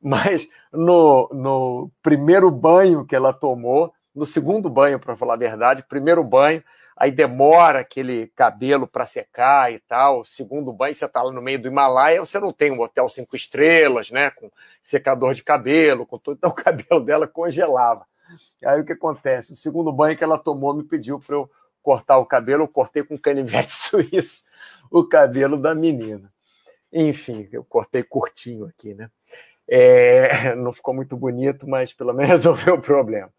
[0.00, 5.84] mas no, no primeiro banho que ela tomou, no segundo banho, para falar a verdade,
[5.88, 6.62] primeiro banho,
[6.96, 10.24] aí demora aquele cabelo para secar e tal.
[10.24, 13.36] Segundo banho, você está lá no meio do Himalaia, você não tem um hotel cinco
[13.36, 14.30] estrelas, né?
[14.30, 14.50] Com
[14.82, 16.38] secador de cabelo, com tudo.
[16.38, 18.06] Então o cabelo dela congelava.
[18.64, 19.52] Aí o que acontece?
[19.52, 21.50] O segundo banho que ela tomou me pediu para eu
[21.82, 24.42] cortar o cabelo, eu cortei com canivete suíço
[24.90, 26.32] o cabelo da menina.
[26.92, 29.10] Enfim, eu cortei curtinho aqui, né?
[29.68, 33.30] É, não ficou muito bonito, mas pelo menos resolveu o problema.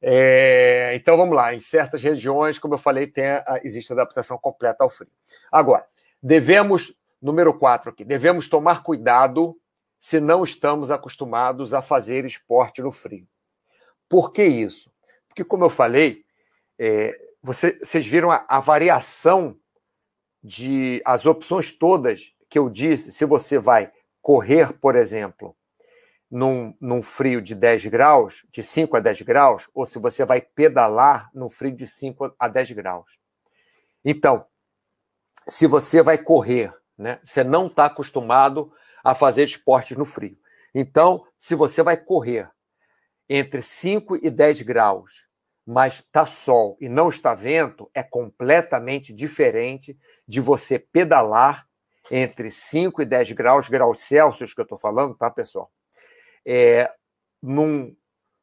[0.00, 4.84] É, então vamos lá, em certas regiões, como eu falei, tem a, existe adaptação completa
[4.84, 5.10] ao frio.
[5.50, 5.84] Agora,
[6.22, 9.56] devemos, número 4 aqui, devemos tomar cuidado
[10.00, 13.26] se não estamos acostumados a fazer esporte no frio.
[14.08, 14.90] Por que isso?
[15.26, 16.24] Porque, como eu falei,
[16.78, 19.58] é, você, vocês viram a, a variação
[20.42, 23.12] de as opções todas que eu disse.
[23.12, 23.90] Se você vai
[24.22, 25.56] correr, por exemplo,
[26.30, 30.40] num, num frio de 10 graus, de 5 a 10 graus, ou se você vai
[30.40, 33.18] pedalar num frio de 5 a 10 graus.
[34.04, 34.44] Então,
[35.46, 40.38] se você vai correr, né, você não está acostumado a fazer esportes no frio.
[40.74, 42.50] Então, se você vai correr
[43.28, 45.26] entre 5 e 10 graus,
[45.66, 51.66] mas está sol e não está vento, é completamente diferente de você pedalar
[52.10, 55.70] entre 5 e 10 graus, graus Celsius, que eu estou falando, tá, pessoal?
[56.50, 56.90] É,
[57.42, 57.94] num,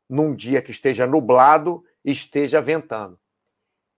[0.08, 3.20] num dia que esteja nublado e esteja ventando.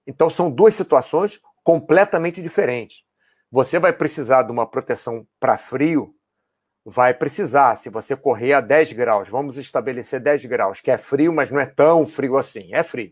[0.07, 3.03] Então, são duas situações completamente diferentes.
[3.51, 6.15] Você vai precisar de uma proteção para frio,
[6.85, 11.33] vai precisar, se você correr a 10 graus, vamos estabelecer 10 graus, que é frio,
[11.33, 12.73] mas não é tão frio assim.
[12.73, 13.11] É frio,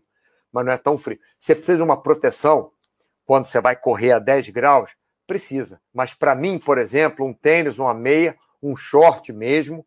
[0.50, 1.20] mas não é tão frio.
[1.38, 2.72] Você precisa de uma proteção
[3.26, 4.90] quando você vai correr a 10 graus?
[5.28, 5.82] Precisa.
[5.94, 9.86] Mas para mim, por exemplo, um tênis, uma meia, um short mesmo,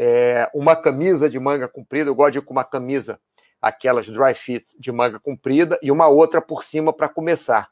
[0.00, 3.20] é, uma camisa de manga comprida, eu gosto de ir com uma camisa,
[3.60, 7.68] aquelas dry fit de manga comprida, e uma outra por cima para começar.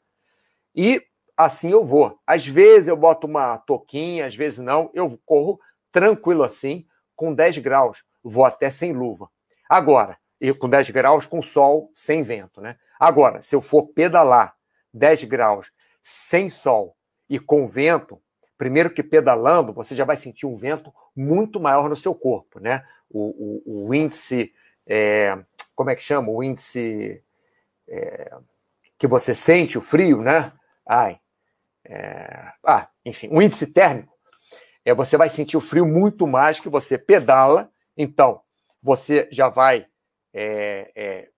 [0.75, 1.01] E
[1.37, 2.19] assim eu vou.
[2.27, 5.57] Às vezes eu boto uma toquinha, às vezes não, eu corro
[5.89, 6.85] tranquilo assim,
[7.15, 9.29] com 10 graus, vou até sem luva.
[9.69, 12.75] Agora, e com 10 graus, com sol, sem vento, né?
[12.99, 14.53] Agora, se eu for pedalar
[14.93, 15.71] 10 graus
[16.03, 16.97] sem sol
[17.29, 18.21] e com vento,
[18.57, 22.83] primeiro que pedalando, você já vai sentir um vento muito maior no seu corpo, né?
[23.09, 24.53] O, o, o índice,
[24.85, 25.37] é,
[25.75, 26.29] como é que chama?
[26.29, 27.23] O índice
[27.87, 28.35] é,
[28.97, 30.51] que você sente o frio, né?
[30.85, 31.19] Ai,
[31.85, 34.13] é, ah, enfim, o índice térmico.
[34.83, 38.41] É, você vai sentir o frio muito mais que você pedala, então
[38.81, 39.87] você já vai
[40.33, 41.29] é, é,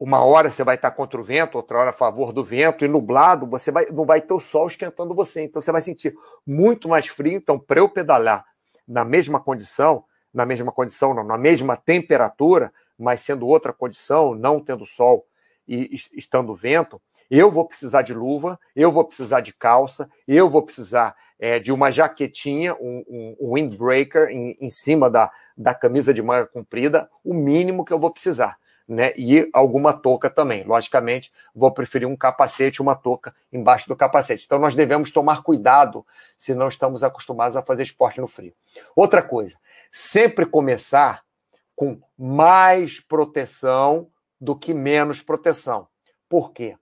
[0.00, 2.88] uma hora você vai estar contra o vento, outra hora a favor do vento, e
[2.88, 5.42] nublado, você vai, não vai ter o sol esquentando você.
[5.42, 6.14] Então você vai sentir
[6.46, 7.36] muito mais frio.
[7.36, 8.46] Então, para eu pedalar
[8.88, 14.58] na mesma condição, na mesma condição, não, na mesma temperatura, mas sendo outra condição, não
[14.58, 15.26] tendo sol
[15.68, 20.62] e estando vento, eu vou precisar de luva, eu vou precisar de calça, eu vou
[20.62, 26.22] precisar é, de uma jaquetinha, um, um, windbreaker em, em cima da, da camisa de
[26.22, 28.58] manga comprida, o mínimo que eu vou precisar
[28.90, 29.12] né?
[29.16, 30.64] E alguma touca também.
[30.64, 34.44] Logicamente, vou preferir um capacete, uma touca embaixo do capacete.
[34.44, 36.04] Então, nós devemos tomar cuidado
[36.36, 38.52] se não estamos acostumados a fazer esporte no frio.
[38.96, 39.56] Outra coisa,
[39.92, 41.22] sempre começar
[41.76, 44.08] com mais proteção
[44.40, 45.86] do que menos proteção.
[46.28, 46.76] Por quê?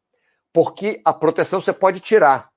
[0.51, 2.49] Porque a proteção você pode tirar.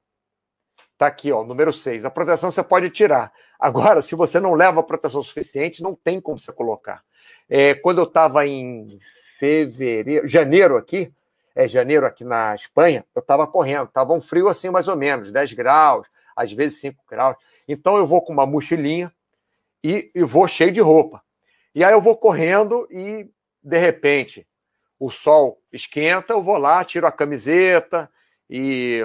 [0.97, 2.05] Tá aqui, ó, número 6.
[2.05, 3.33] A proteção você pode tirar.
[3.59, 7.03] Agora, se você não leva proteção suficiente, não tem como você colocar.
[7.49, 8.97] É, quando eu estava em
[9.41, 11.11] fevereiro, janeiro aqui,
[11.55, 15.31] é janeiro aqui na Espanha, eu estava correndo, estava um frio assim mais ou menos,
[15.31, 17.35] 10 graus, às vezes 5 graus.
[17.67, 19.11] Então eu vou com uma mochilinha
[19.83, 21.23] e, e vou cheio de roupa.
[21.73, 23.27] E aí eu vou correndo e,
[23.63, 24.47] de repente,
[24.99, 28.11] o sol esquenta, eu vou lá, tiro a camiseta
[28.47, 29.01] e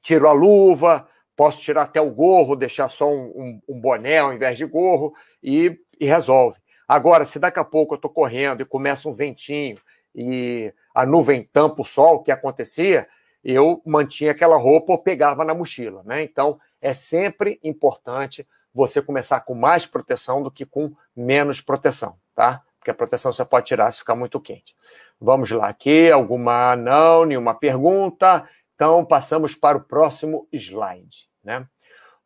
[0.00, 4.32] tiro a luva, posso tirar até o gorro, deixar só um, um, um boné ao
[4.32, 6.60] invés de gorro e, e, resolve.
[6.86, 9.78] Agora, se daqui a pouco eu estou correndo e começa um ventinho
[10.14, 13.08] e a nuvem tampa o sol, o que acontecia,
[13.44, 16.02] eu mantinha aquela roupa ou pegava na mochila.
[16.04, 16.22] Né?
[16.22, 22.60] Então, é sempre importante você começar com mais proteção do que com menos proteção, tá?
[22.78, 24.74] Porque a proteção você pode tirar se ficar muito quente.
[25.20, 28.46] Vamos lá aqui, alguma não, nenhuma pergunta.
[28.74, 31.28] Então, passamos para o próximo slide.
[31.42, 31.66] Né?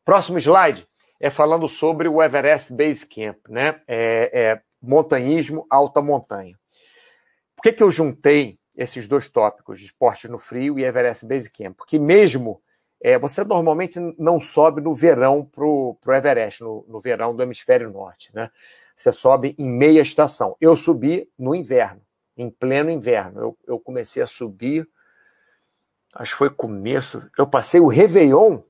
[0.05, 0.88] Próximo slide
[1.21, 3.81] é falando sobre o Everest Base Camp, né?
[3.87, 6.57] É, é montanhismo, alta montanha.
[7.57, 11.77] Por que, que eu juntei esses dois tópicos, esporte no frio e Everest Base Camp?
[11.77, 12.63] Porque mesmo
[13.01, 17.91] é, você normalmente não sobe no verão para o Everest, no, no, verão do hemisfério
[17.91, 18.51] norte, né?
[18.97, 20.57] Você sobe em meia estação.
[20.61, 22.01] Eu subi no inverno,
[22.37, 23.41] em pleno inverno.
[23.41, 24.89] Eu, eu comecei a subir
[26.19, 27.29] acho que foi começo.
[27.37, 28.61] Eu passei o Réveillon.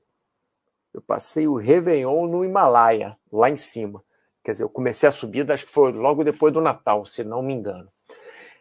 [0.99, 4.03] Eu passei o Réveillon no Himalaia, lá em cima.
[4.43, 7.41] Quer dizer, eu comecei a subida, acho que foi logo depois do Natal, se não
[7.41, 7.87] me engano.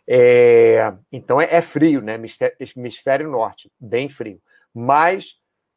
[0.06, 2.14] É, então é, é, frio, né?
[2.76, 4.40] Hemisfério norte, bem frio.
[4.72, 5.34] Mas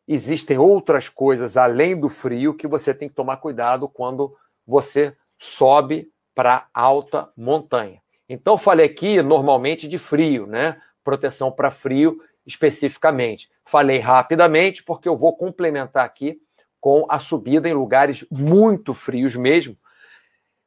[0.08, 6.12] existem outras coisas além do frio que você tem que tomar cuidado quando você sobe
[6.36, 8.00] para alta montanha.
[8.30, 10.80] Então, falei aqui normalmente de frio, né?
[11.04, 13.50] Proteção para frio especificamente.
[13.66, 16.40] Falei rapidamente porque eu vou complementar aqui
[16.82, 19.78] com a subida em lugares muito frios mesmo,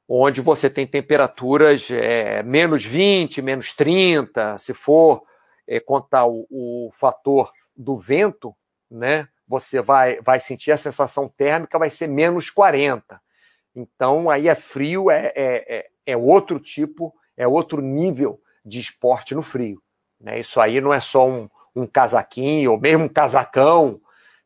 [0.09, 5.24] onde você tem temperaturas é, menos 20, menos 30, se for
[5.66, 8.55] é, contar o, o, fator do vento,
[8.88, 13.20] né, você vai, vai sentir a sensação térmica, vai ser menos 40.
[13.74, 19.35] Então, aí é frio, é, é, é, é outro tipo, é outro nível de esporte
[19.35, 19.83] no frio.
[20.20, 20.38] Né?
[20.38, 24.00] Isso aí não é só um, um casaquinho, ou mesmo um casacão,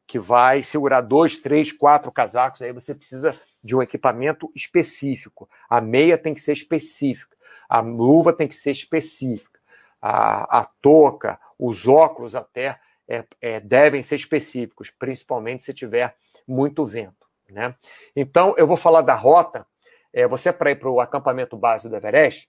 [0.08, 5.46] que vai segurar dois, três, quatro casacos, aí você precisa de um equipamento específico.
[5.68, 7.36] A meia tem que ser específica,
[7.68, 9.60] a luva tem que ser específica,
[10.00, 16.16] a, a touca, os óculos até é, é, devem ser específicos, principalmente se tiver
[16.46, 17.28] muito vento.
[17.50, 17.74] Né?
[18.16, 19.66] Então, eu vou falar da rota.
[20.10, 22.48] É, você, para ir para o acampamento base do Everest,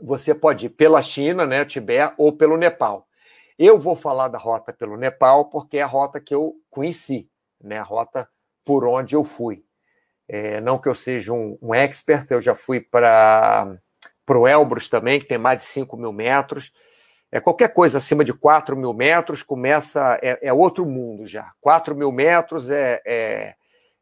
[0.00, 3.05] você pode ir pela China, né, Tibete, ou pelo Nepal.
[3.58, 7.30] Eu vou falar da rota pelo Nepal porque é a rota que eu conheci,
[7.62, 7.78] né?
[7.78, 8.28] a rota
[8.64, 9.64] por onde eu fui.
[10.28, 13.78] É, não que eu seja um, um expert, eu já fui para
[14.28, 16.70] o Elbrus também, que tem mais de 5 mil metros.
[17.32, 21.52] É, qualquer coisa acima de 4 mil metros começa, é, é outro mundo já.
[21.60, 23.54] 4 mil metros é, é,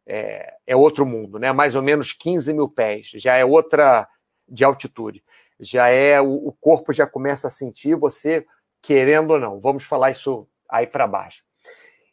[0.07, 1.53] é, é, outro mundo, né?
[1.53, 4.09] mais ou menos 15 mil pés, já é outra
[4.49, 5.23] de altitude.
[5.61, 8.45] Já é, o, o corpo já começa a sentir, você
[8.87, 9.61] querendo ou não.
[9.61, 11.43] Vamos falar isso aí para baixo.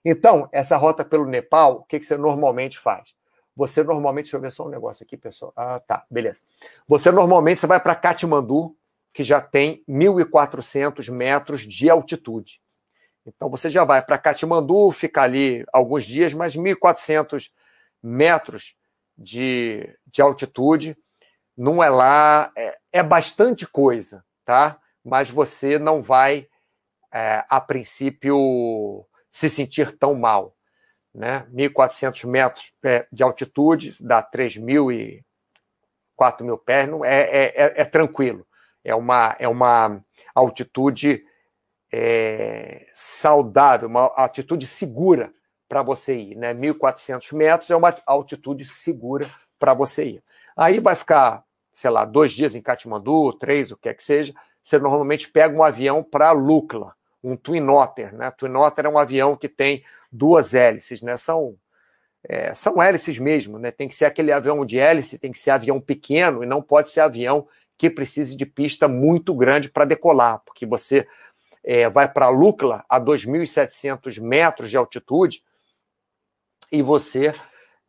[0.03, 3.13] Então, essa rota pelo Nepal, o que, que você normalmente faz?
[3.55, 5.53] Você normalmente, deixa eu ver só um negócio aqui, pessoal.
[5.55, 6.41] Ah, tá, beleza.
[6.87, 8.75] Você normalmente você vai para Katmandu,
[9.13, 12.61] que já tem 1.400 metros de altitude.
[13.25, 17.51] Então você já vai para Katmandu, fica ali alguns dias, mas 1.400
[18.01, 18.75] metros
[19.17, 20.97] de, de altitude
[21.55, 24.79] não é lá, é, é bastante coisa, tá?
[25.03, 26.47] Mas você não vai
[27.11, 30.55] é, a princípio, se sentir tão mal.
[31.13, 31.45] Né?
[31.53, 35.25] 1.400 metros é, de altitude, dá 3.000 e
[36.15, 38.45] 4 mil pés, não, é, é, é, é, tranquilo.
[38.83, 39.99] É uma, é uma
[40.35, 41.23] altitude
[41.91, 45.33] é, saudável, uma altitude segura
[45.67, 46.35] para você ir.
[46.35, 46.53] Né?
[46.53, 50.23] 1.400 metros é uma altitude segura para você ir.
[50.55, 51.43] Aí vai ficar,
[51.73, 54.33] sei lá, dois dias em Katmandu, três, o que é que seja.
[54.61, 56.93] Você normalmente pega um avião para Lukla,
[57.23, 58.13] um Twin Otter.
[58.15, 58.31] Né?
[58.31, 61.17] Twin Otter é um avião que tem duas hélices, né?
[61.17, 61.55] São,
[62.23, 63.71] é, são hélices mesmo, né?
[63.71, 66.91] Tem que ser aquele avião de hélice, tem que ser avião pequeno e não pode
[66.91, 71.07] ser avião que precise de pista muito grande para decolar, porque você
[71.63, 75.43] é, vai para Lukla a 2.700 metros de altitude
[76.71, 77.33] e você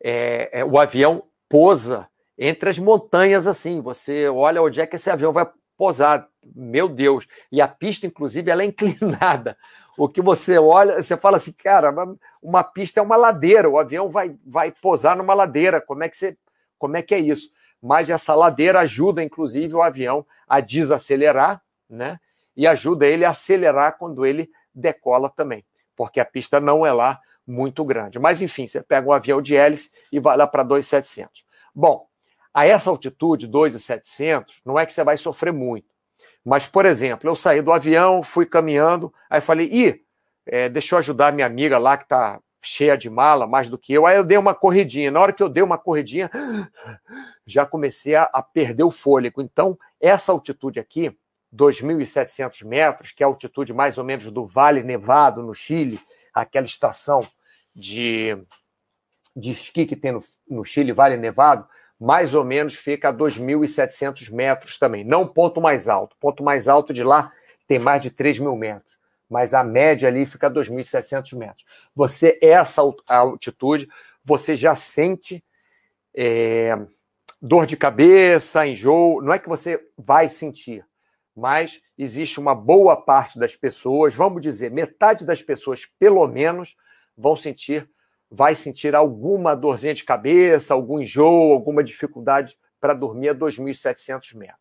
[0.03, 3.81] é, é, o avião pousa entre as montanhas assim.
[3.81, 6.27] Você olha onde é que esse avião vai posar.
[6.55, 7.27] Meu Deus!
[7.51, 9.57] E a pista, inclusive, ela é inclinada.
[9.97, 11.93] O que você olha, você fala assim, cara,
[12.41, 15.79] uma pista é uma ladeira, o avião vai, vai posar numa ladeira.
[15.79, 16.35] Como é que você,
[16.79, 17.51] como é que é isso?
[17.81, 22.19] Mas essa ladeira ajuda, inclusive, o avião a desacelerar, né?
[22.55, 25.63] E ajuda ele a acelerar quando ele decola também,
[25.95, 28.17] porque a pista não é lá muito grande.
[28.19, 31.43] Mas enfim, você pega um avião de hélice e vai lá para 2,700.
[31.75, 32.07] Bom,
[32.53, 35.87] a essa altitude, 2,700, não é que você vai sofrer muito.
[36.45, 40.03] Mas, por exemplo, eu saí do avião, fui caminhando, aí falei, ih,
[40.45, 43.93] é, deixa eu ajudar minha amiga lá que está cheia de mala, mais do que
[43.93, 44.05] eu.
[44.05, 45.11] Aí eu dei uma corridinha.
[45.11, 46.29] Na hora que eu dei uma corridinha,
[47.45, 49.41] já comecei a, a perder o fôlego.
[49.41, 51.15] Então, essa altitude aqui,
[51.53, 55.99] 2.700 metros, que é a altitude mais ou menos do Vale Nevado, no Chile,
[56.33, 57.25] aquela estação
[57.75, 58.37] de,
[59.35, 61.67] de esqui que tem no, no Chile, Vale Nevado,
[62.03, 65.05] mais ou menos fica a 2.700 metros também.
[65.05, 66.17] Não ponto mais alto.
[66.19, 67.31] Ponto mais alto de lá
[67.65, 68.99] tem mais de 3 mil metros.
[69.29, 71.65] Mas a média ali fica a 2.700 metros.
[71.95, 73.87] Você, essa altitude,
[74.21, 75.41] você já sente
[76.13, 76.77] é,
[77.41, 79.21] dor de cabeça, enjoo.
[79.21, 80.85] Não é que você vai sentir,
[81.33, 86.75] mas existe uma boa parte das pessoas, vamos dizer, metade das pessoas, pelo menos,
[87.17, 87.89] vão sentir,
[88.33, 94.57] vai sentir alguma dorzinha de cabeça, algum enjoo, alguma dificuldade para dormir a 2.700 metros.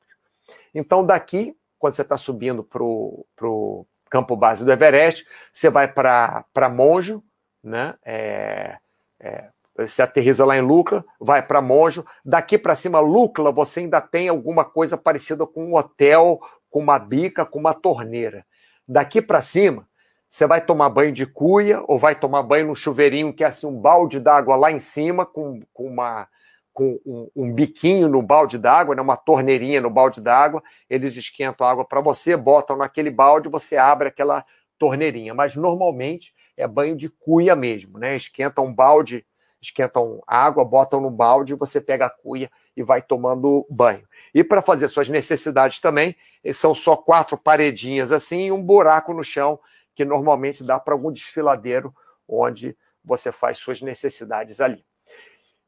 [0.74, 6.68] Então, daqui, quando você está subindo para o campo base do Everest, você vai para
[6.70, 7.22] Monjo,
[7.64, 7.94] né?
[8.04, 8.76] É,
[9.18, 12.04] é, você aterriza lá em Lucla, vai para Monjo.
[12.22, 16.38] Daqui para cima, Lucla, você ainda tem alguma coisa parecida com um hotel
[16.72, 18.44] com uma bica, com uma torneira.
[18.88, 19.86] Daqui para cima,
[20.32, 23.66] você vai tomar banho de cuia ou vai tomar banho num chuveirinho que é assim
[23.66, 26.26] um balde d'água lá em cima com, com uma
[26.72, 31.66] com um, um biquinho no balde d'água, né, uma torneirinha no balde d'água, eles esquentam
[31.66, 34.42] a água para você, botam naquele balde, você abre aquela
[34.78, 35.34] torneirinha.
[35.34, 38.16] Mas normalmente é banho de cuia mesmo, né?
[38.16, 39.22] Esquentam um balde,
[39.60, 44.08] esquentam água, botam no balde, você pega a cuia e vai tomando banho.
[44.34, 46.16] E para fazer suas necessidades também,
[46.54, 49.60] são só quatro paredinhas assim e um buraco no chão,
[49.94, 51.94] que normalmente dá para algum desfiladeiro
[52.28, 54.84] onde você faz suas necessidades ali.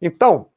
[0.00, 0.50] Então,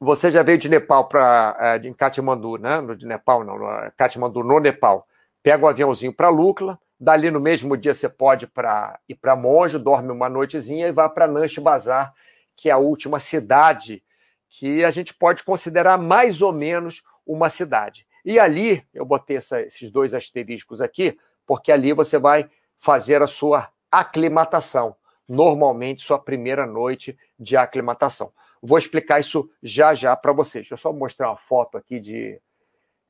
[0.00, 2.80] você já veio de Nepal para é, em Katmandu, né?
[2.80, 5.06] No de Nepal não, no Katmandu no Nepal.
[5.42, 9.36] Pega o um aviãozinho para Lukla, dali no mesmo dia você pode pra, ir para
[9.36, 12.12] Monjo, dorme uma noitezinha e vai para Nanche Bazar,
[12.56, 14.02] que é a última cidade
[14.48, 18.06] que a gente pode considerar mais ou menos uma cidade.
[18.24, 22.48] E ali, eu botei essa, esses dois asteriscos aqui, porque ali você vai
[22.82, 24.96] fazer a sua aclimatação.
[25.26, 28.32] Normalmente, sua primeira noite de aclimatação.
[28.60, 30.64] Vou explicar isso já já para vocês.
[30.64, 32.40] Deixa eu só mostrar uma foto aqui de,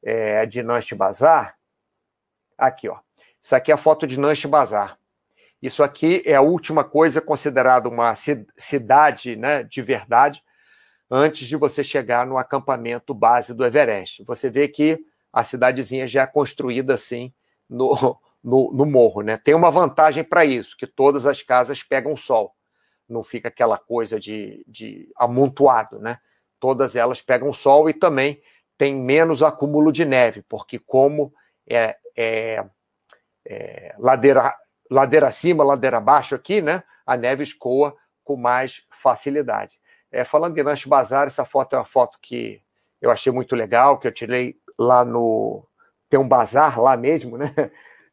[0.02, 1.56] é, de Nanche Bazar.
[2.56, 2.98] Aqui, ó.
[3.42, 4.98] Isso aqui é a foto de Nanche Bazar.
[5.60, 10.42] Isso aqui é a última coisa considerada uma cidade né, de verdade
[11.10, 14.24] antes de você chegar no acampamento base do Everest.
[14.24, 14.98] Você vê que
[15.32, 17.32] a cidadezinha já é construída assim
[17.68, 19.36] no, no, no morro, né?
[19.36, 22.54] Tem uma vantagem para isso, que todas as casas pegam sol.
[23.08, 26.18] Não fica aquela coisa de, de amontoado, né?
[26.58, 28.42] Todas elas pegam sol e também
[28.76, 31.32] tem menos acúmulo de neve, porque como
[31.68, 32.64] é, é,
[33.46, 34.56] é ladeira,
[34.90, 36.82] ladeira acima, ladeira abaixo aqui, né?
[37.06, 39.78] A neve escoa com mais facilidade.
[40.10, 42.62] É, falando de Lanche Bazar, essa foto é uma foto que
[43.00, 45.66] eu achei muito legal, que eu tirei lá no.
[46.08, 47.52] Tem um bazar lá mesmo, né?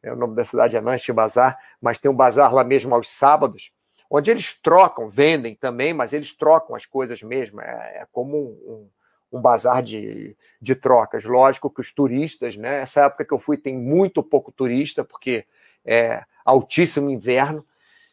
[0.02, 3.10] É, o nome da cidade é Lanche Bazar, mas tem um bazar lá mesmo aos
[3.10, 3.70] sábados,
[4.10, 7.60] onde eles trocam, vendem também, mas eles trocam as coisas mesmo.
[7.60, 8.88] É, é como um,
[9.32, 11.24] um, um, bazar de, de trocas.
[11.24, 12.80] Lógico que os turistas, né?
[12.80, 15.44] Essa época que eu fui tem muito pouco turista, porque
[15.84, 17.64] é altíssimo inverno,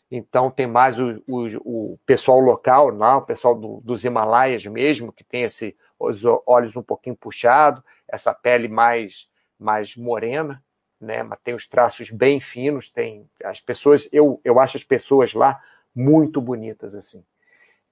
[0.09, 5.11] então tem mais o, o, o pessoal local, não, o pessoal do, dos Himalaias mesmo,
[5.11, 9.27] que tem esse, os olhos um pouquinho puxados, essa pele mais,
[9.59, 10.63] mais morena,
[10.99, 11.23] né?
[11.23, 15.61] Mas tem os traços bem finos, tem as pessoas, eu, eu acho as pessoas lá
[15.95, 17.23] muito bonitas assim.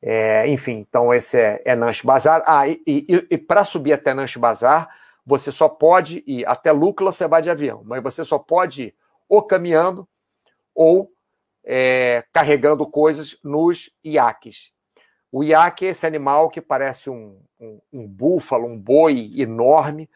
[0.01, 2.43] É, enfim, então esse é, é Nanche Bazar.
[2.45, 4.89] Ah, e, e, e para subir até Nanche Bazar,
[5.25, 8.95] você só pode ir até Lúcula, você vai de avião, mas você só pode ir
[9.27, 10.07] ou caminhando
[10.73, 11.11] ou
[11.63, 14.71] é, carregando coisas nos iaques.
[15.31, 20.07] O iaque é esse animal que parece um, um, um búfalo, um boi enorme,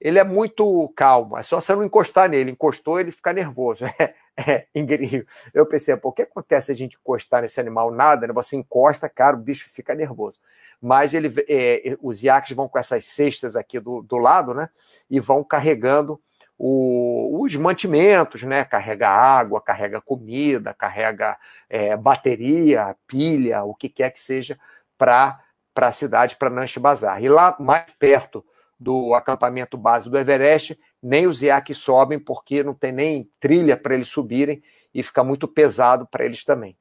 [0.00, 1.36] ele é muito calmo.
[1.36, 2.52] É só você não encostar nele.
[2.52, 3.84] Encostou, ele fica nervoso.
[4.40, 7.90] É, é Eu pensei, pô, o que acontece se a gente encostar nesse animal?
[7.90, 8.32] Nada, né?
[8.32, 10.38] Você encosta, cara, o bicho fica nervoso.
[10.80, 14.68] Mas ele, é, os iaques vão com essas cestas aqui do, do lado, né?
[15.10, 16.20] E vão carregando
[16.56, 18.64] o, os mantimentos, né?
[18.64, 21.36] Carrega água, carrega comida, carrega
[21.68, 24.56] é, bateria, pilha, o que quer que seja,
[24.96, 25.42] para
[25.74, 27.20] a cidade, para Nanche Bazar.
[27.20, 28.44] E lá mais perto
[28.78, 33.94] do acampamento base do Everest, nem os iaques sobem, porque não tem nem trilha para
[33.94, 34.62] eles subirem
[34.94, 36.76] e fica muito pesado para eles também.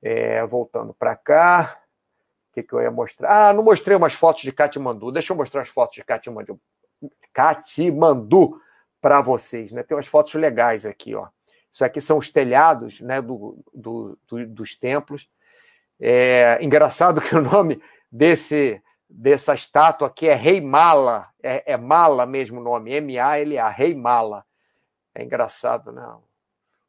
[0.00, 1.80] É, voltando para cá,
[2.50, 3.50] o que, que, eu ia mostrar?
[3.50, 5.12] Ah, não mostrei umas fotos de Katmandu.
[5.12, 6.58] Deixa eu mostrar as fotos de Katmandu,
[7.32, 8.60] Katmandu
[9.00, 9.72] para vocês.
[9.72, 9.82] Né?
[9.82, 11.14] Tem umas fotos legais aqui.
[11.14, 11.28] Ó.
[11.72, 15.28] Isso aqui são os telhados né, do, do, do dos templos.
[16.00, 22.26] É engraçado que o nome desse dessa estátua aqui é Rei Mala, é, é Mala
[22.26, 24.44] mesmo o nome, M-A-L-A, Rei Mala.
[25.14, 26.06] É engraçado, né?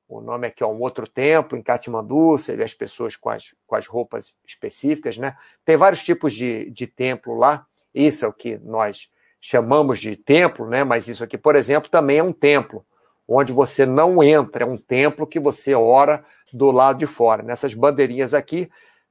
[0.08, 3.54] O nome aqui é um outro templo, em Katmandu, você vê as pessoas com as,
[3.68, 5.38] com as roupas específicas, né?
[5.64, 9.08] Tem vários tipos de, de templo lá, isso é o que nós
[9.40, 10.84] chamamos de templo, né?
[10.84, 12.84] Mas isso aqui, por exemplo, também é um templo,
[13.28, 17.44] onde você não entra, é um templo que você ora do lado de fora.
[17.44, 18.70] Nessas bandeirinhas aqui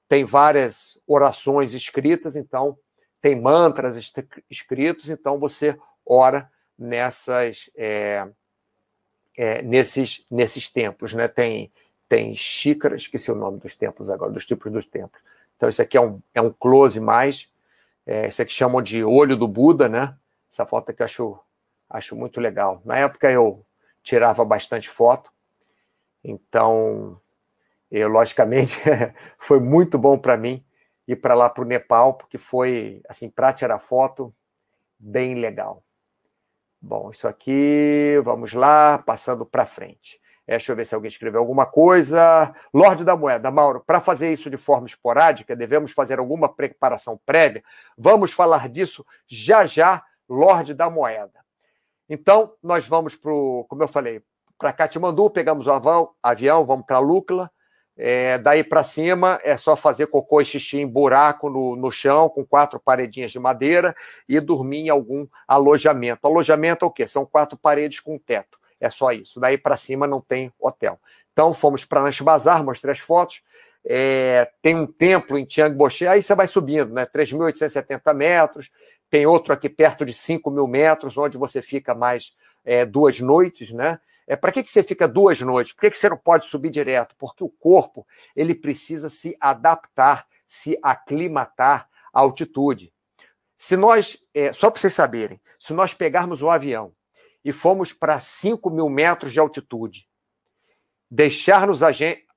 [0.08, 2.76] tem várias orações escritas, então
[3.20, 3.96] tem mantras
[4.50, 8.26] escritos, então você ora nessas é,
[9.36, 11.28] é, nesses nesses templos, né?
[11.28, 11.72] Tem
[12.08, 15.22] tem xícaras, esqueci o nome dos templos agora, dos tipos dos templos.
[15.56, 17.50] Então isso aqui é um, é um close mais,
[18.06, 20.16] é, isso aqui chamam de olho do Buda, né?
[20.50, 21.40] Essa foto aqui eu acho
[21.90, 22.80] acho muito legal.
[22.84, 23.64] Na época eu
[24.02, 25.30] tirava bastante foto,
[26.22, 27.20] então
[27.90, 28.78] eu logicamente
[29.38, 30.64] foi muito bom para mim
[31.08, 34.32] ir para lá para o Nepal, porque foi, assim, para tirar foto,
[34.98, 35.82] bem legal.
[36.80, 40.20] Bom, isso aqui, vamos lá, passando para frente.
[40.46, 42.54] É, deixa eu ver se alguém escreveu alguma coisa.
[42.72, 47.64] Lorde da Moeda, Mauro, para fazer isso de forma esporádica, devemos fazer alguma preparação prévia?
[47.96, 51.40] Vamos falar disso já já, Lorde da Moeda.
[52.08, 53.32] Então, nós vamos para
[53.66, 54.22] como eu falei,
[54.58, 57.50] para Katmandu, pegamos o avião, avião vamos para Lukla,
[58.00, 62.28] é, daí para cima é só fazer cocô e xixi em buraco no, no chão,
[62.28, 63.94] com quatro paredinhas de madeira,
[64.28, 66.24] e dormir em algum alojamento.
[66.24, 67.08] Alojamento é o quê?
[67.08, 68.56] São quatro paredes com teto.
[68.80, 69.40] É só isso.
[69.40, 71.00] Daí para cima não tem hotel.
[71.32, 73.42] Então fomos para Lanche Bazar, mostrei as fotos.
[73.84, 77.04] É, tem um templo em Chiang Boche, aí você vai subindo, né?
[77.04, 78.70] 3.870 metros.
[79.10, 82.32] Tem outro aqui perto de 5 mil metros, onde você fica mais
[82.64, 83.98] é, duas noites, né?
[84.28, 85.72] É, Para que, que você fica duas noites?
[85.72, 87.14] Por que, que você não pode subir direto?
[87.18, 88.06] Porque o corpo
[88.36, 92.92] ele precisa se adaptar, se aclimatar à altitude.
[93.56, 96.92] Se nós, é, só para vocês saberem, se nós pegarmos um avião
[97.42, 100.06] e formos para 5 mil metros de altitude,
[101.10, 101.90] deixar-nos a,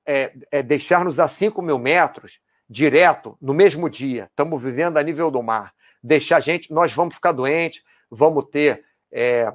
[0.06, 5.30] é, é, deixar a 5 mil metros direto no mesmo dia, estamos vivendo a nível
[5.30, 8.82] do mar, deixar a gente, nós vamos ficar doentes, vamos ter
[9.12, 9.52] é,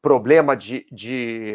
[0.00, 1.54] problema de, de,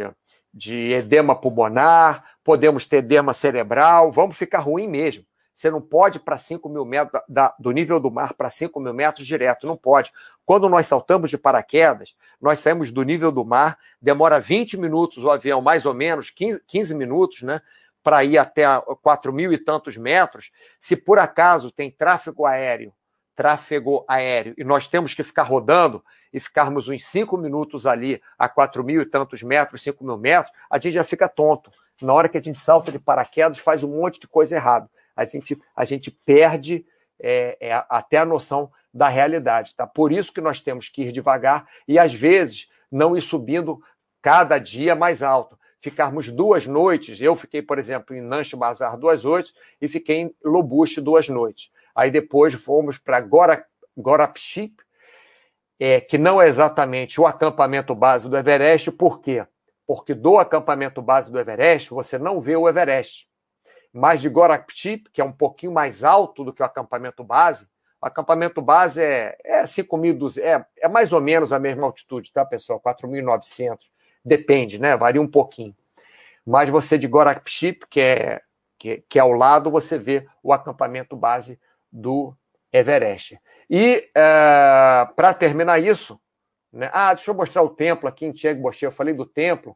[0.54, 5.26] de edema pulmonar, podemos ter edema cerebral, vamos ficar ruim mesmo.
[5.60, 8.94] Você não pode para 5 mil metros, da, do nível do mar para 5 mil
[8.94, 10.10] metros direto, não pode.
[10.46, 15.30] Quando nós saltamos de paraquedas, nós saímos do nível do mar, demora 20 minutos o
[15.30, 17.62] avião, mais ou menos, 15, 15 minutos, né?
[18.02, 18.64] Para ir até
[19.02, 20.50] 4 mil e tantos metros.
[20.80, 22.94] Se por acaso tem tráfego aéreo,
[23.40, 28.50] tráfego aéreo, e nós temos que ficar rodando, e ficarmos uns cinco minutos ali a
[28.50, 31.72] quatro mil e tantos metros, cinco mil metros, a gente já fica tonto.
[32.02, 34.90] Na hora que a gente salta de paraquedas, faz um monte de coisa errada.
[35.16, 36.86] A gente, a gente perde
[37.18, 39.74] é, é, até a noção da realidade.
[39.74, 39.88] Tá?
[39.88, 43.82] Por isso que nós temos que ir devagar e, às vezes, não ir subindo
[44.22, 45.58] cada dia mais alto.
[45.80, 50.36] Ficarmos duas noites, eu fiquei, por exemplo, em Nanche Bazar duas noites e fiquei em
[50.44, 51.72] Lobuche duas noites.
[52.00, 53.20] Aí depois fomos para
[53.98, 54.74] Gorapchip,
[55.78, 59.46] é, que não é exatamente o acampamento base do Everest, por quê?
[59.86, 63.28] Porque do acampamento base do Everest você não vê o Everest.
[63.92, 67.68] Mas de Gorakchip, que é um pouquinho mais alto do que o acampamento base,
[68.02, 72.46] o acampamento base é, é 5.200, é, é mais ou menos a mesma altitude, tá,
[72.46, 72.80] pessoal?
[72.80, 73.78] 4.900,
[74.24, 74.96] depende, né?
[74.96, 75.76] Varia um pouquinho.
[76.46, 78.40] Mas você de Gorakchip, que é,
[78.78, 81.60] que, que é ao lado, você vê o acampamento base
[81.92, 82.36] do
[82.72, 83.40] Everest.
[83.70, 86.20] E é, para terminar isso,
[86.72, 86.90] né?
[86.94, 88.86] ah, deixa eu mostrar o templo aqui em Chiang Boche.
[88.86, 89.76] Eu falei do templo.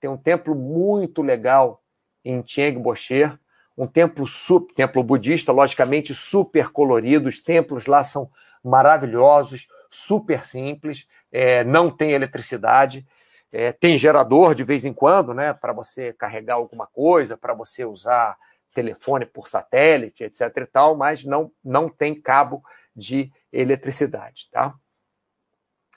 [0.00, 1.82] Tem um templo muito legal
[2.24, 3.30] em Chiang Boche,
[3.76, 7.28] um templo super, templo budista, logicamente super colorido.
[7.28, 8.30] Os templos lá são
[8.62, 13.06] maravilhosos, super simples, é, não tem eletricidade,
[13.52, 17.84] é, tem gerador de vez em quando, né, para você carregar alguma coisa, para você
[17.84, 18.36] usar
[18.74, 20.56] telefone por satélite, etc.
[20.56, 22.62] e tal, mas não, não tem cabo
[22.94, 24.74] de eletricidade, tá?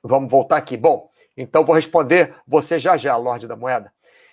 [0.04, 0.76] Vamos voltar aqui.
[0.76, 3.92] Bom, então vou responder você já já, Lorde da Moeda.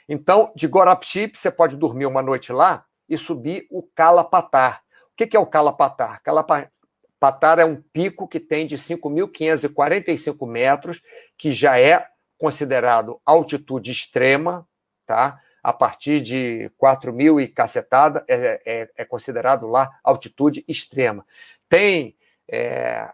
[0.08, 4.82] Então, de Gorapchip, você pode dormir uma noite lá e subir o Calapatar.
[5.12, 6.20] O que é o Calapatar?
[6.22, 11.02] Calapatar é um pico que tem de 5.545 metros,
[11.36, 14.66] que já é considerado altitude extrema,
[15.06, 15.38] tá?
[15.62, 21.26] A partir de 4 mil e cacetada é, é, é considerado lá altitude extrema.
[21.68, 22.16] Tem
[22.48, 23.08] é,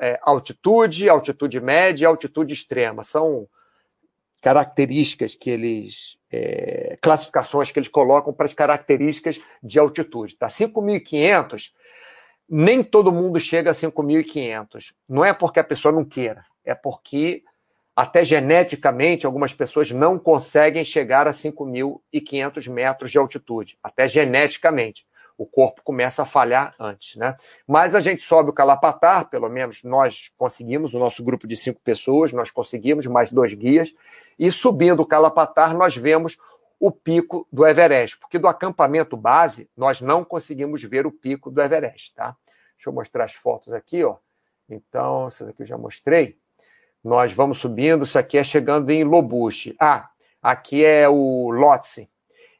[0.00, 3.02] é altitude, altitude média e altitude extrema.
[3.02, 3.48] São
[4.40, 6.16] características que eles.
[6.30, 10.36] É, classificações que eles colocam para as características de altitude.
[10.36, 10.48] Tá?
[10.48, 11.72] 5.500,
[12.48, 14.92] nem todo mundo chega a 5.500.
[15.08, 17.42] Não é porque a pessoa não queira, é porque
[17.98, 25.04] até geneticamente, algumas pessoas não conseguem chegar a 5.500 metros de altitude, até geneticamente.
[25.36, 27.36] O corpo começa a falhar antes, né?
[27.66, 31.80] Mas a gente sobe o Calapatar, pelo menos nós conseguimos, o nosso grupo de cinco
[31.80, 33.92] pessoas, nós conseguimos, mais dois guias,
[34.38, 36.38] e subindo o Calapatar, nós vemos
[36.78, 41.60] o pico do Everest, porque do acampamento base, nós não conseguimos ver o pico do
[41.60, 42.36] Everest, tá?
[42.76, 44.18] Deixa eu mostrar as fotos aqui, ó.
[44.70, 46.38] Então, essa daqui eu já mostrei.
[47.02, 49.74] Nós vamos subindo, isso aqui é chegando em Lobuche.
[49.80, 50.10] Ah,
[50.42, 52.10] aqui é o Lhotse.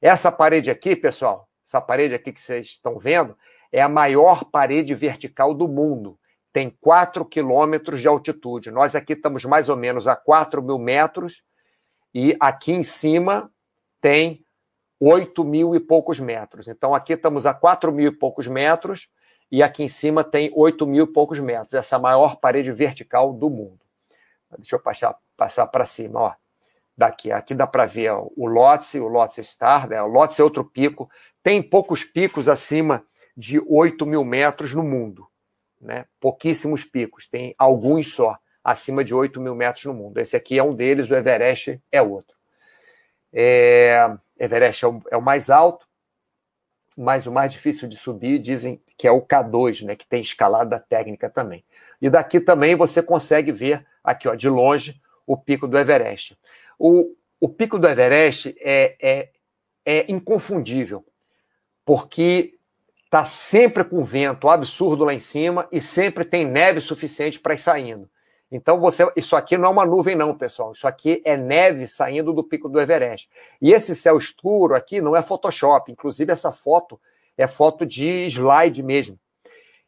[0.01, 3.37] Essa parede aqui, pessoal, essa parede aqui que vocês estão vendo,
[3.73, 6.19] é a maior parede vertical do mundo.
[6.53, 8.71] Tem 4 quilômetros de altitude.
[8.71, 11.43] Nós aqui estamos mais ou menos a 4 mil metros
[12.15, 13.51] e aqui em cima
[14.01, 14.45] tem
[15.01, 16.69] 8 mil e poucos metros.
[16.69, 19.09] Então aqui estamos a 4 mil e poucos metros
[19.51, 21.75] e aqui em cima tem 8 mil e poucos metros.
[21.75, 23.88] Essa é a maior parede vertical do mundo.
[24.57, 26.35] Deixa eu passar, passar para cima, ó.
[26.97, 30.03] Daqui, aqui dá para ver ó, o Lotse, o Lotse Star, né?
[30.03, 31.09] O Lotse é outro pico.
[31.43, 33.05] Tem poucos picos acima
[33.37, 35.29] de 8 mil metros no mundo,
[35.81, 36.07] né?
[36.19, 40.19] Pouquíssimos picos, tem alguns só acima de 8 mil metros no mundo.
[40.19, 42.37] Esse aqui é um deles, o Everest é outro.
[43.33, 45.87] É, Everest é o, é o mais alto,
[46.97, 50.79] mas o mais difícil de subir dizem que é o K2, né, que tem escalada
[50.81, 51.65] técnica também.
[52.03, 56.37] E daqui também você consegue ver aqui, ó, de longe, o pico do Everest.
[56.77, 59.29] O, o pico do Everest é, é,
[59.87, 61.05] é inconfundível,
[61.85, 62.55] porque
[63.05, 67.59] está sempre com vento absurdo lá em cima e sempre tem neve suficiente para ir
[67.59, 68.11] saindo.
[68.51, 70.73] Então você, isso aqui não é uma nuvem não, pessoal.
[70.73, 73.29] Isso aqui é neve saindo do pico do Everest.
[73.61, 75.93] E esse céu escuro aqui não é Photoshop.
[75.93, 76.99] Inclusive essa foto
[77.39, 79.19] é foto de slide mesmo.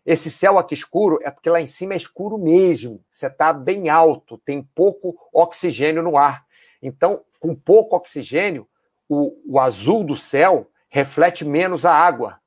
[0.07, 3.05] Esse céu aqui escuro é porque lá em cima é escuro mesmo.
[3.13, 6.47] Você está bem alto, tem pouco oxigênio no ar.
[6.81, 8.67] Então, com pouco oxigênio,
[9.09, 12.41] o, o azul do céu reflete menos a água,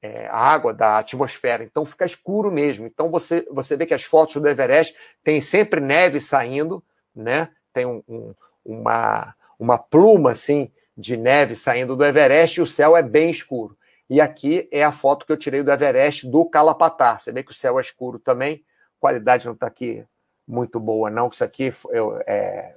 [0.00, 1.62] é, a água da atmosfera.
[1.62, 2.86] Então, fica escuro mesmo.
[2.86, 6.82] Então, você, você vê que as fotos do Everest tem sempre neve saindo,
[7.14, 7.50] né?
[7.72, 8.34] Tem um, um,
[8.64, 13.76] uma, uma pluma assim de neve saindo do Everest e o céu é bem escuro.
[14.08, 17.20] E aqui é a foto que eu tirei do Everest do Calapatar.
[17.20, 18.64] Você vê que o céu é escuro também.
[19.00, 20.06] Qualidade não está aqui
[20.46, 21.28] muito boa, não.
[21.28, 22.74] Isso aqui eu, é,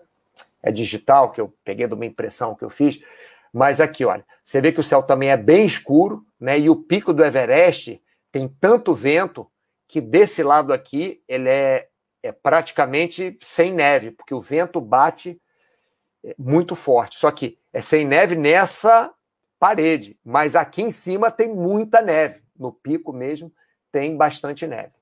[0.63, 3.01] é digital, que eu peguei de uma impressão que eu fiz.
[3.53, 6.59] Mas aqui, olha, você vê que o céu também é bem escuro, né?
[6.59, 8.01] E o pico do Everest
[8.31, 9.49] tem tanto vento
[9.87, 11.87] que desse lado aqui ele é,
[12.21, 15.39] é praticamente sem neve, porque o vento bate
[16.23, 17.17] é, muito forte.
[17.17, 19.11] Só que é sem neve nessa
[19.59, 22.41] parede, mas aqui em cima tem muita neve.
[22.57, 23.51] No pico mesmo
[23.91, 24.93] tem bastante neve.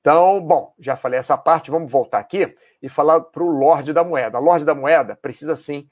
[0.00, 4.02] Então, bom, já falei essa parte, vamos voltar aqui e falar para o Lorde da
[4.02, 4.36] Moeda.
[4.36, 5.88] A Lorde da Moeda precisa sim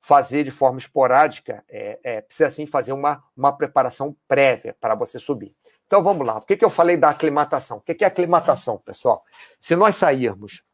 [0.00, 5.20] fazer de forma esporádica, é, é, precisa sim fazer uma, uma preparação prévia para você
[5.20, 5.54] subir.
[5.86, 6.38] Então vamos lá.
[6.38, 7.78] O que, que eu falei da aclimatação?
[7.78, 9.22] O que, que é aclimatação, pessoal?
[9.60, 10.64] Se nós sairmos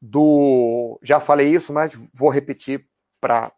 [0.00, 0.98] do.
[1.00, 2.84] Já falei isso, mas vou repetir
[3.20, 3.52] para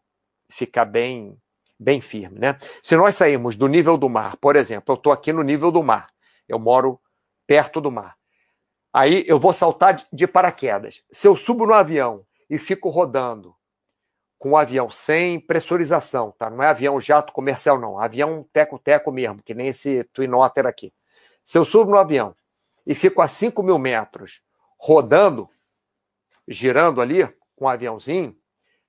[0.51, 1.39] ficar bem
[1.79, 2.59] bem firme, né?
[2.83, 5.83] Se nós sairmos do nível do mar, por exemplo, eu estou aqui no nível do
[5.83, 6.09] mar,
[6.49, 7.01] eu moro
[7.47, 8.17] perto do mar.
[8.93, 11.03] Aí eu vou saltar de paraquedas.
[11.11, 13.55] Se eu subo no avião e fico rodando
[14.39, 16.49] com o avião sem pressurização, tá?
[16.51, 17.99] Não é avião jato comercial, não.
[17.99, 20.93] Avião teco-teco mesmo, que nem esse Twin Otter aqui.
[21.45, 22.37] Se eu subo no avião
[22.87, 24.43] e fico a 5 mil metros
[24.79, 25.49] rodando,
[26.47, 28.37] girando ali com o aviãozinho,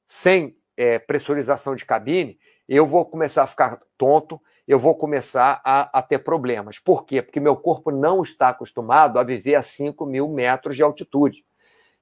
[0.08, 5.99] sem é, pressurização de cabine, eu vou começar a ficar tonto, eu vou começar a,
[5.99, 6.80] a, ter problemas.
[6.80, 7.22] Por quê?
[7.22, 11.45] Porque meu corpo não está acostumado a viver a 5 mil metros de altitude.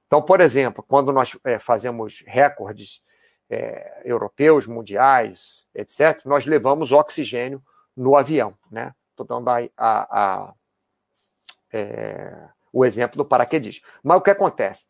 [0.06, 3.02] Então, por exemplo, quando nós é, fazemos recordes
[3.50, 7.62] é, europeus, mundiais, etc., nós levamos oxigênio
[7.94, 8.54] no avião.
[8.70, 8.94] Né?
[9.10, 10.54] Estou dando a, a,
[11.72, 13.86] é, o exemplo do paraquedismo.
[14.02, 14.84] Mas o que acontece?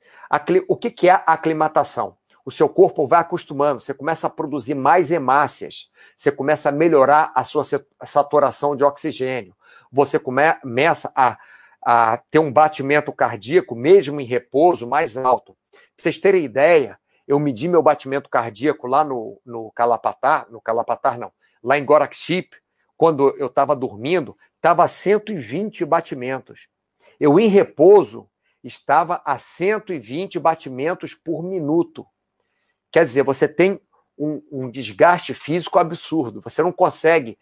[0.68, 2.16] o que, que é aclimatação?
[2.45, 7.32] O seu corpo vai acostumando, você começa a produzir mais hemácias, você começa a melhorar
[7.34, 7.64] a sua
[8.05, 9.55] saturação de oxigênio,
[9.90, 11.38] você começa a,
[11.82, 15.57] a ter um batimento cardíaco, mesmo em repouso, mais alto.
[15.72, 21.18] Pra vocês terem ideia, eu medi meu batimento cardíaco lá no, no Calapatar, no Calapatar
[21.18, 21.32] não,
[21.62, 22.51] lá em Gorakship,
[22.97, 26.68] quando eu estava dormindo, estava a 120 batimentos.
[27.18, 28.28] Eu, em repouso,
[28.62, 32.07] estava a 120 batimentos por minuto.
[32.95, 33.80] Quer dizer, você tem
[34.16, 36.40] um, um desgaste físico absurdo.
[36.42, 37.36] Você não consegue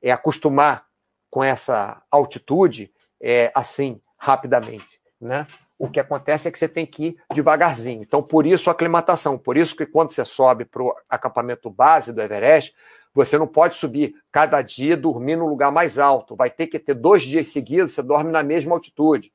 [0.00, 0.86] é, acostumar
[1.28, 2.88] com essa altitude
[3.20, 5.00] é, assim, rapidamente.
[5.20, 5.44] Né?
[5.76, 8.00] O que acontece é que você tem que ir devagarzinho.
[8.00, 9.36] Então, por isso a aclimatação.
[9.36, 12.72] Por isso que quando você sobe para o acampamento base do Everest,
[13.12, 16.36] você não pode subir cada dia dormir no lugar mais alto.
[16.36, 19.32] Vai ter que ter dois dias seguidos, você dorme na mesma altitude.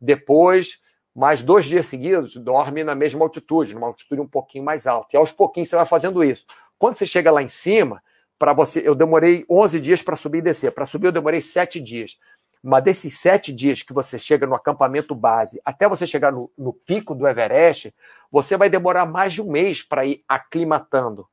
[0.00, 0.80] Depois,
[1.14, 5.10] mais dois dias seguidos, dorme na mesma altitude, numa altitude um pouquinho mais alta.
[5.12, 6.44] E aos pouquinhos você vai fazendo isso.
[6.78, 8.02] Quando você chega lá em cima,
[8.38, 10.72] para você, eu demorei 11 dias para subir e descer.
[10.72, 12.18] Para subir, eu demorei sete dias.
[12.62, 16.72] Mas desses sete dias que você chega no acampamento base até você chegar no, no
[16.72, 17.92] pico do Everest,
[18.30, 21.26] você vai demorar mais de um mês para ir aclimatando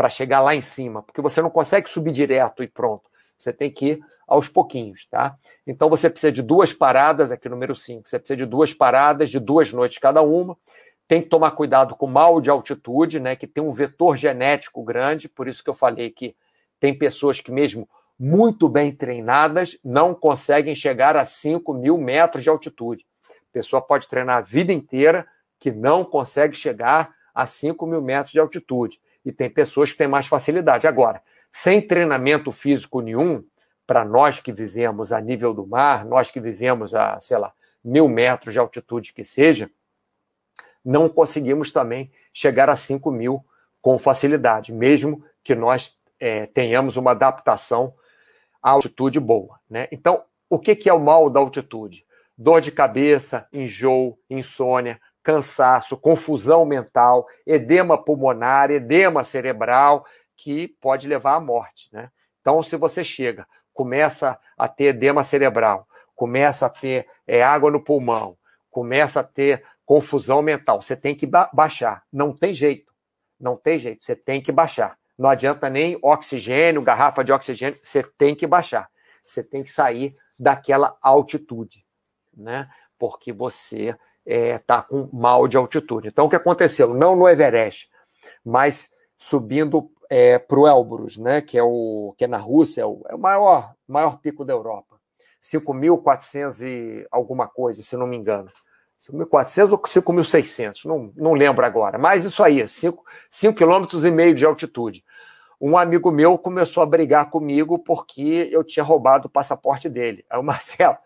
[0.00, 3.09] para chegar lá em cima, porque você não consegue subir direto e pronto.
[3.42, 5.36] Você tem que ir aos pouquinhos, tá?
[5.66, 9.40] Então você precisa de duas paradas, aqui número 5, você precisa de duas paradas de
[9.40, 10.56] duas noites cada uma.
[11.08, 13.34] Tem que tomar cuidado com mal de altitude, né?
[13.34, 16.36] Que tem um vetor genético grande, por isso que eu falei que
[16.78, 17.88] tem pessoas que, mesmo
[18.18, 23.06] muito bem treinadas, não conseguem chegar a 5 mil metros de altitude.
[23.26, 25.26] A pessoa pode treinar a vida inteira
[25.58, 30.08] que não consegue chegar a 5 mil metros de altitude e tem pessoas que têm
[30.08, 30.86] mais facilidade.
[30.86, 31.22] Agora,
[31.52, 33.44] sem treinamento físico nenhum,
[33.86, 37.52] para nós que vivemos a nível do mar, nós que vivemos a, sei lá,
[37.84, 39.70] mil metros de altitude que seja,
[40.84, 43.44] não conseguimos também chegar a 5 mil
[43.82, 47.94] com facilidade, mesmo que nós é, tenhamos uma adaptação
[48.62, 49.58] à altitude boa.
[49.68, 49.88] Né?
[49.90, 52.04] Então, o que, que é o mal da altitude?
[52.36, 60.06] Dor de cabeça, enjoo, insônia, cansaço, confusão mental, edema pulmonar, edema cerebral,
[60.40, 61.88] que pode levar à morte.
[61.92, 62.10] Né?
[62.40, 65.86] Então, se você chega, começa a ter edema cerebral,
[66.16, 68.36] começa a ter é, água no pulmão,
[68.70, 72.04] começa a ter confusão mental, você tem que ba baixar.
[72.12, 72.90] Não tem jeito.
[73.38, 74.04] Não tem jeito.
[74.04, 74.96] Você tem que baixar.
[75.18, 78.88] Não adianta nem oxigênio, garrafa de oxigênio, você tem que baixar.
[79.22, 81.84] Você tem que sair daquela altitude,
[82.34, 82.68] né?
[82.98, 86.08] Porque você está é, tá com mal de altitude.
[86.08, 86.94] Então, o que aconteceu?
[86.94, 87.90] Não no Everest,
[88.44, 92.84] mas subindo é, para o Elbrus, né, que, é o, que é na Rússia, é
[92.84, 94.98] o, é o maior, maior pico da Europa.
[95.40, 98.50] 5.400 e alguma coisa, se não me engano.
[99.00, 101.96] 5.400 ou 5.600, não, não lembro agora.
[101.96, 103.02] Mas isso aí, 5
[103.54, 105.02] km e meio de altitude.
[105.60, 110.24] Um amigo meu começou a brigar comigo porque eu tinha roubado o passaporte dele.
[110.28, 110.98] Aí o Marcelo,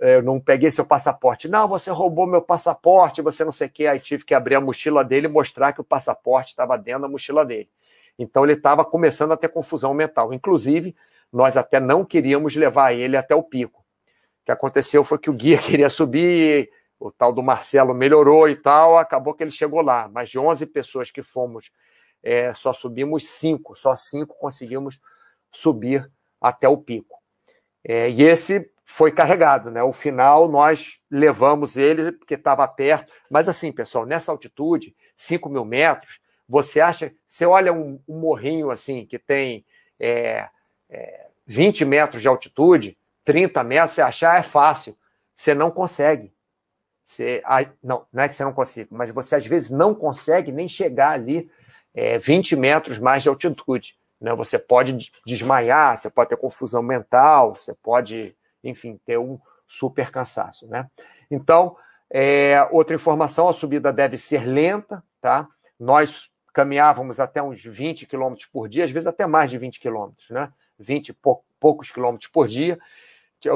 [0.00, 1.48] eu não peguei seu passaporte.
[1.48, 3.86] Não, você roubou meu passaporte, você não sei o quê.
[3.86, 7.08] Aí tive que abrir a mochila dele e mostrar que o passaporte estava dentro da
[7.08, 7.68] mochila dele.
[8.18, 10.32] Então ele estava começando a ter confusão mental.
[10.32, 10.94] Inclusive,
[11.32, 13.80] nós até não queríamos levar ele até o pico.
[14.42, 18.56] O que aconteceu foi que o guia queria subir, o tal do Marcelo melhorou e
[18.56, 20.08] tal, acabou que ele chegou lá.
[20.08, 21.70] Mas de 11 pessoas que fomos,
[22.22, 25.00] é, só subimos cinco, só cinco conseguimos
[25.50, 26.08] subir
[26.40, 27.18] até o pico.
[27.84, 29.82] É, e esse foi carregado, né?
[29.82, 35.64] O final nós levamos ele porque estava perto, mas assim, pessoal, nessa altitude, 5 mil
[35.64, 36.20] metros,
[36.52, 39.64] você acha, você olha um, um morrinho assim que tem
[39.98, 40.50] é,
[40.90, 44.94] é, 20 metros de altitude, 30 metros, você achar é fácil,
[45.34, 46.30] você não consegue.
[47.02, 47.42] Você,
[47.82, 51.12] não, não é que você não consiga, mas você às vezes não consegue nem chegar
[51.12, 51.50] ali
[51.94, 53.96] é, 20 metros mais de altitude.
[54.20, 54.34] Né?
[54.34, 60.66] Você pode desmaiar, você pode ter confusão mental, você pode enfim, ter um super cansaço,
[60.66, 60.88] né?
[61.30, 61.76] Então,
[62.10, 65.48] é, outra informação, a subida deve ser lenta, tá?
[65.80, 70.30] Nós caminhávamos até uns 20 quilômetros por dia, às vezes até mais de 20 quilômetros,
[70.30, 70.52] né?
[70.78, 71.16] 20 e
[71.58, 72.78] poucos quilômetros por dia.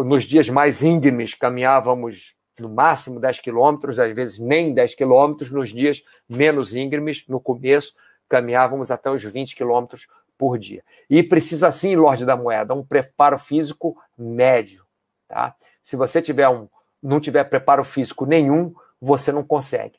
[0.05, 5.51] Nos dias mais íngremes, caminhávamos no máximo 10 quilômetros, às vezes nem 10 quilômetros.
[5.51, 7.95] Nos dias menos íngremes, no começo,
[8.29, 10.83] caminhávamos até os 20 quilômetros por dia.
[11.09, 14.85] E precisa sim, Lorde da Moeda, um preparo físico médio.
[15.29, 15.55] Tá?
[15.83, 16.69] Se você tiver um,
[17.03, 19.99] não tiver preparo físico nenhum, você não consegue.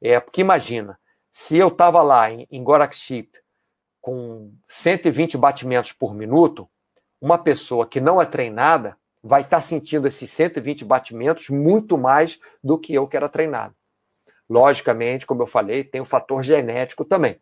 [0.00, 0.98] É, porque imagina,
[1.34, 3.28] se eu estava lá em, em Gorakship
[4.00, 6.70] com 120 batimentos por minuto,
[7.20, 12.38] uma pessoa que não é treinada vai estar tá sentindo esses 120 batimentos muito mais
[12.62, 13.74] do que eu que era treinado.
[14.48, 17.40] Logicamente, como eu falei, tem o fator genético também,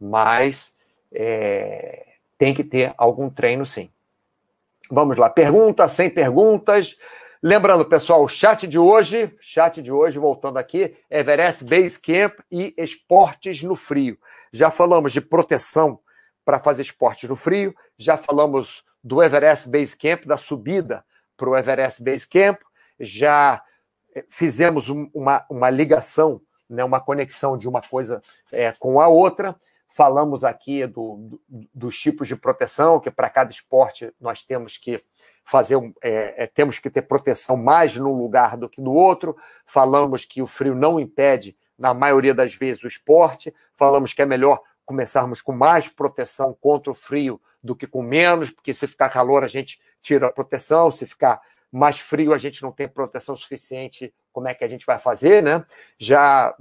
[0.00, 0.76] mas
[1.12, 3.92] é, tem que ter algum treino sim.
[4.90, 6.98] Vamos lá, pergunta, sem perguntas.
[7.42, 12.74] Lembrando, pessoal, o chat de hoje, chat de hoje, voltando aqui, Everest Base Camp e
[12.76, 14.18] esportes no frio.
[14.52, 15.98] Já falamos de proteção
[16.44, 21.02] para fazer esportes no frio, já falamos do Everest Base Camp, da subida
[21.34, 22.60] para o Everest Base Camp,
[22.98, 23.64] já
[24.14, 28.22] eh, fizemos uma, uma ligação, né, uma conexão de uma coisa
[28.52, 29.56] é, com a outra.
[29.88, 35.02] Falamos aqui do, do, dos tipos de proteção, que para cada esporte nós temos que
[35.50, 39.36] fazer é, é, temos que ter proteção mais num lugar do que no outro.
[39.66, 43.52] Falamos que o frio não impede, na maioria das vezes, o esporte.
[43.74, 48.48] Falamos que é melhor começarmos com mais proteção contra o frio do que com menos,
[48.48, 51.40] porque se ficar calor a gente tira a proteção, se ficar
[51.70, 55.42] mais frio a gente não tem proteção suficiente, como é que a gente vai fazer,
[55.42, 55.64] né?
[55.98, 56.54] Já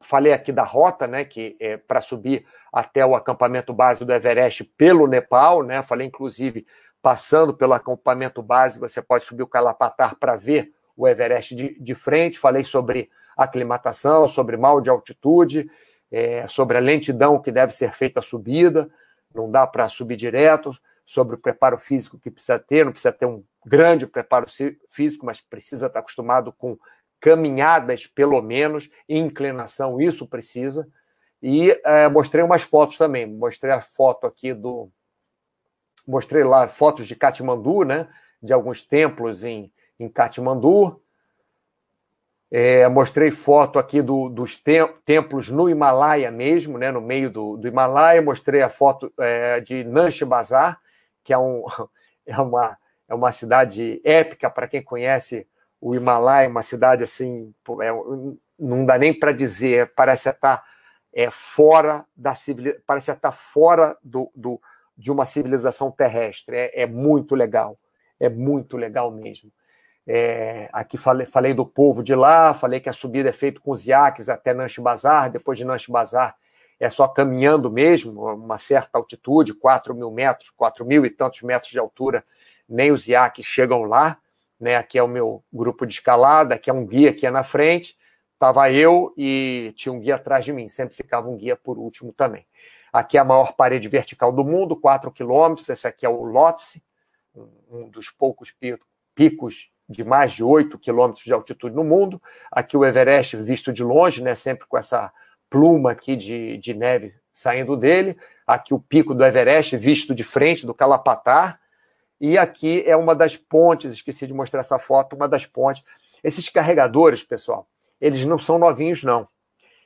[0.00, 4.64] falei aqui da rota, né, que é para subir até o acampamento base do Everest
[4.64, 5.84] pelo Nepal, né?
[5.84, 6.66] Falei inclusive
[7.02, 11.94] passando pelo acampamento base, você pode subir o Kalapatar para ver o Everest de, de,
[11.94, 12.38] frente.
[12.38, 15.70] Falei sobre aclimatação, sobre mal de altitude,
[16.12, 18.90] é, sobre a lentidão que deve ser feita a subida,
[19.34, 20.76] não dá para subir direto,
[21.06, 24.46] sobre o preparo físico que precisa ter, não precisa ter um grande preparo
[24.88, 26.78] físico, mas precisa estar acostumado com
[27.20, 30.88] caminhadas, pelo menos, inclinação, isso precisa.
[31.42, 34.90] E é, mostrei umas fotos também, mostrei a foto aqui do,
[36.10, 38.08] mostrei lá fotos de Katmandu, né?
[38.42, 41.00] De alguns templos em, em Katmandu.
[42.50, 44.60] É, mostrei foto aqui do, dos
[45.04, 46.90] templos no Himalaia mesmo, né?
[46.90, 48.20] No meio do, do Himalaia.
[48.20, 50.80] Mostrei a foto é, de Nanshi Bazar,
[51.22, 51.64] que é, um,
[52.26, 52.76] é, uma,
[53.08, 55.46] é uma cidade épica para quem conhece
[55.80, 57.90] o Himalaia, uma cidade assim, é,
[58.58, 60.62] não dá nem para dizer, parece estar
[61.12, 64.60] é, fora da civilização, parece estar fora do, do
[65.00, 66.54] de uma civilização terrestre.
[66.54, 67.78] É, é muito legal,
[68.20, 69.50] é muito legal mesmo.
[70.06, 73.70] É, aqui falei, falei, do povo de lá, falei que a subida é feita com
[73.70, 76.36] os iaques até Nanche Bazar, depois de Nanche Bazar
[76.78, 81.70] é só caminhando mesmo, uma certa altitude, 4 mil metros, 4 mil e tantos metros
[81.70, 82.24] de altura,
[82.66, 84.18] nem os iaques chegam lá.
[84.58, 84.76] Né?
[84.76, 87.96] Aqui é o meu grupo de escalada, aqui é um guia aqui é na frente,
[88.32, 92.12] estava eu e tinha um guia atrás de mim, sempre ficava um guia por último
[92.12, 92.46] também.
[92.92, 95.68] Aqui é a maior parede vertical do mundo, 4 quilômetros.
[95.68, 96.82] Esse aqui é o Lhotse,
[97.70, 98.54] um dos poucos
[99.14, 102.22] picos de mais de 8 quilômetros de altitude no mundo.
[102.50, 105.12] Aqui o Everest visto de longe, né, sempre com essa
[105.48, 108.16] pluma aqui de, de neve saindo dele.
[108.46, 111.60] Aqui o pico do Everest visto de frente do Calapatar.
[112.20, 115.82] E aqui é uma das pontes, esqueci de mostrar essa foto, uma das pontes.
[116.22, 117.66] Esses carregadores, pessoal,
[118.00, 119.26] eles não são novinhos, não.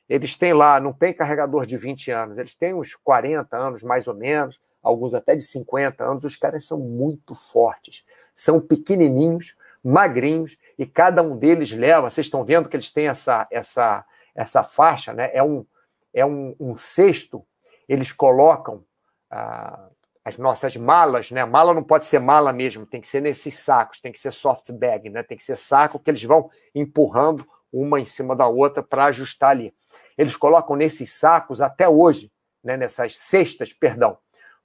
[0.08, 4.06] Eles têm lá, não tem carregador de 20 anos, eles têm uns 40 anos, mais
[4.06, 6.24] ou menos, alguns até de 50 anos.
[6.24, 12.10] Os caras são muito fortes, são pequenininhos, magrinhos, e cada um deles leva.
[12.10, 15.30] Vocês estão vendo que eles têm essa, essa, essa faixa, né?
[15.32, 15.64] É um,
[16.12, 17.44] é um, um cesto,
[17.88, 18.84] eles colocam.
[19.30, 19.88] Ah,
[20.24, 21.44] as nossas malas, né?
[21.44, 24.72] Mala não pode ser mala mesmo, tem que ser nesses sacos, tem que ser soft
[24.72, 25.22] bag, né?
[25.22, 29.50] Tem que ser saco que eles vão empurrando uma em cima da outra para ajustar
[29.50, 29.74] ali.
[30.16, 32.30] Eles colocam nesses sacos até hoje,
[32.62, 34.16] né, nessas cestas, perdão.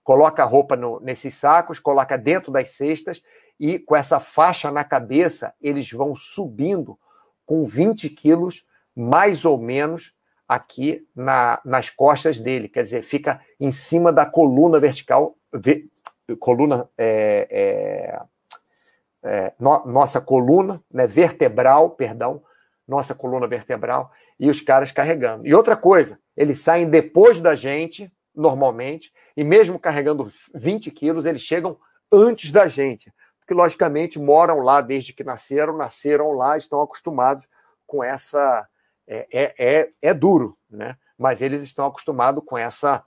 [0.04, 3.22] Coloca a roupa no, nesses sacos, coloca dentro das cestas
[3.60, 6.98] e com essa faixa na cabeça, eles vão subindo
[7.46, 10.14] com 20 quilos, mais ou menos,
[10.48, 12.70] aqui na, nas costas dele.
[12.70, 15.36] Quer dizer, fica em cima da coluna vertical,
[16.40, 18.22] coluna é, é,
[19.22, 22.42] é, no, nossa coluna né, vertebral, perdão,
[22.90, 25.46] nossa coluna vertebral, e os caras carregando.
[25.46, 31.42] E outra coisa, eles saem depois da gente, normalmente, e mesmo carregando 20 quilos, eles
[31.42, 31.78] chegam
[32.12, 37.48] antes da gente, porque logicamente moram lá desde que nasceram, nasceram lá, estão acostumados
[37.86, 38.68] com essa.
[39.08, 40.98] É, é, é, é duro, né?
[41.18, 43.04] Mas eles estão acostumados com essa.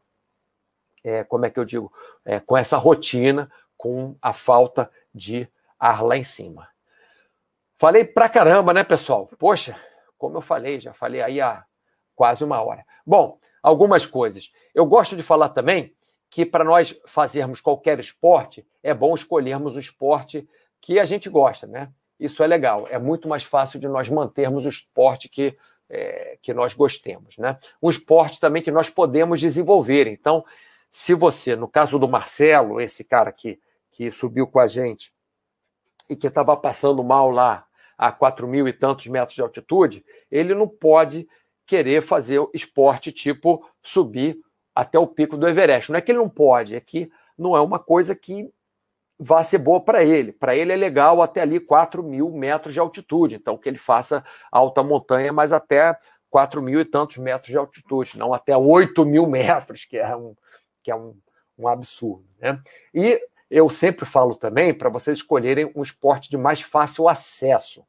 [1.04, 1.92] É, como é que eu digo?
[2.24, 6.68] É, com essa rotina, com a falta de ar lá em cima.
[7.82, 9.28] Falei pra caramba, né, pessoal?
[9.36, 9.74] Poxa,
[10.16, 11.64] como eu falei, já falei aí há
[12.14, 12.86] quase uma hora.
[13.04, 14.52] Bom, algumas coisas.
[14.72, 15.92] Eu gosto de falar também
[16.30, 20.48] que para nós fazermos qualquer esporte, é bom escolhermos o esporte
[20.80, 21.90] que a gente gosta, né?
[22.20, 22.86] isso é legal.
[22.88, 25.58] É muito mais fácil de nós mantermos o esporte que,
[25.90, 27.36] é, que nós gostemos.
[27.36, 27.58] Né?
[27.82, 30.06] Um esporte também que nós podemos desenvolver.
[30.06, 30.44] Então,
[30.88, 33.58] se você, no caso do Marcelo, esse cara que,
[33.90, 35.12] que subiu com a gente
[36.08, 37.66] e que estava passando mal lá
[37.96, 41.28] a 4 mil e tantos metros de altitude, ele não pode
[41.66, 44.38] querer fazer esporte tipo subir
[44.74, 45.90] até o pico do Everest.
[45.90, 48.50] Não é que ele não pode, é que não é uma coisa que
[49.18, 50.32] vá ser boa para ele.
[50.32, 54.24] Para ele é legal até ali 4 mil metros de altitude, então que ele faça
[54.50, 55.96] alta montanha, mas até
[56.30, 60.34] 4 mil e tantos metros de altitude, não até 8 mil metros, que é um,
[60.82, 61.14] que é um,
[61.58, 62.24] um absurdo.
[62.40, 62.60] Né?
[62.92, 63.20] E
[63.54, 67.84] eu sempre falo também para vocês escolherem um esporte de mais fácil acesso,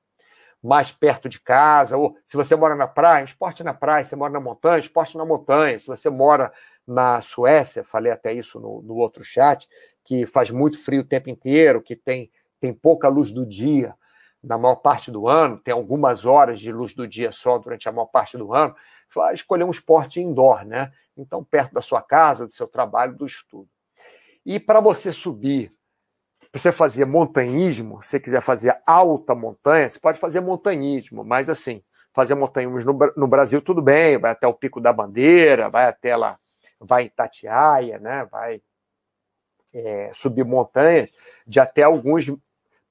[0.61, 4.18] mais perto de casa, ou se você mora na praia, esporte na praia, se você
[4.18, 6.51] mora na montanha, esporte na montanha, se você mora
[6.86, 9.66] na Suécia, falei até isso no, no outro chat,
[10.03, 13.95] que faz muito frio o tempo inteiro, que tem, tem pouca luz do dia
[14.43, 17.91] na maior parte do ano, tem algumas horas de luz do dia só durante a
[17.93, 18.76] maior parte do ano,
[19.34, 20.91] escolher um esporte indoor, né?
[21.16, 23.70] Então, perto da sua casa, do seu trabalho, do estudo.
[24.46, 25.74] E para você subir,
[26.52, 31.50] para você fazer montanhismo, se você quiser fazer alta montanha, você pode fazer montanhismo, mas
[31.50, 31.84] assim,
[32.14, 36.16] fazer montanhismo no, no Brasil, tudo bem, vai até o Pico da Bandeira, vai até
[36.16, 36.38] lá
[36.84, 38.26] vai em Tatiaia, né?
[38.26, 38.62] vai
[39.74, 41.12] é, subir montanhas
[41.48, 42.32] de até alguns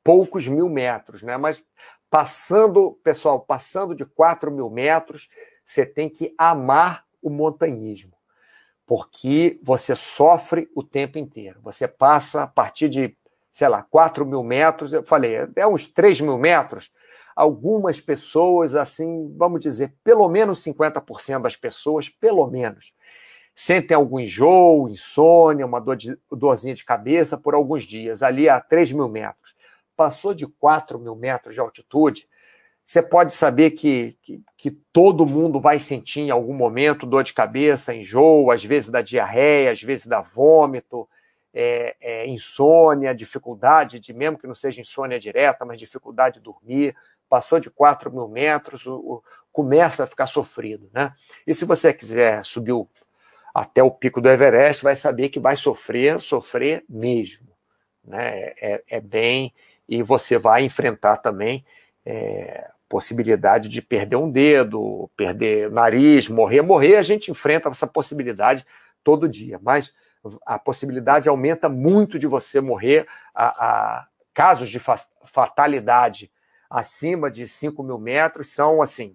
[0.03, 1.37] poucos mil metros, né?
[1.37, 1.63] Mas
[2.11, 5.29] passando, pessoal, passando de 4 mil metros,
[5.65, 8.13] você tem que amar o montanhismo,
[8.87, 11.61] porque você sofre o tempo inteiro.
[11.63, 13.17] Você passa a partir de,
[13.53, 16.91] sei lá, 4 mil metros, eu falei, é uns 3 mil metros.
[17.35, 22.93] Algumas pessoas, assim, vamos dizer, pelo menos 50% das pessoas, pelo menos,
[23.55, 28.61] sentem algum enjoo, insônia, uma dor de, dorzinha de cabeça por alguns dias, ali a
[28.61, 29.55] 3 mil metros.
[29.97, 32.29] Passou de 4 mil metros de altitude,
[32.87, 37.33] você pode saber que, que, que, todo mundo vai sentir em algum momento dor de
[37.33, 41.09] cabeça, enjoo, às vezes da diarreia, às vezes da vômito,
[41.55, 46.95] é, é, insônia, dificuldade de, mesmo que não seja insônia direta, mas dificuldade de dormir.
[47.29, 50.91] Passou de 4 mil metros, o, o, começa a ficar sofrido.
[50.93, 51.13] Né?
[51.47, 52.89] E se você quiser subir o
[53.55, 57.47] até o pico do Everest, vai saber que vai sofrer, sofrer mesmo.
[58.03, 58.53] Né?
[58.59, 59.53] É, é bem.
[59.87, 61.63] E você vai enfrentar também
[62.05, 66.63] é, possibilidade de perder um dedo, perder nariz, morrer.
[66.63, 68.67] Morrer, a gente enfrenta essa possibilidade
[69.03, 69.95] todo dia, mas
[70.47, 73.07] a possibilidade aumenta muito de você morrer.
[73.35, 74.81] A, a casos de
[75.25, 76.31] fatalidade
[76.71, 79.15] acima de 5 mil metros são assim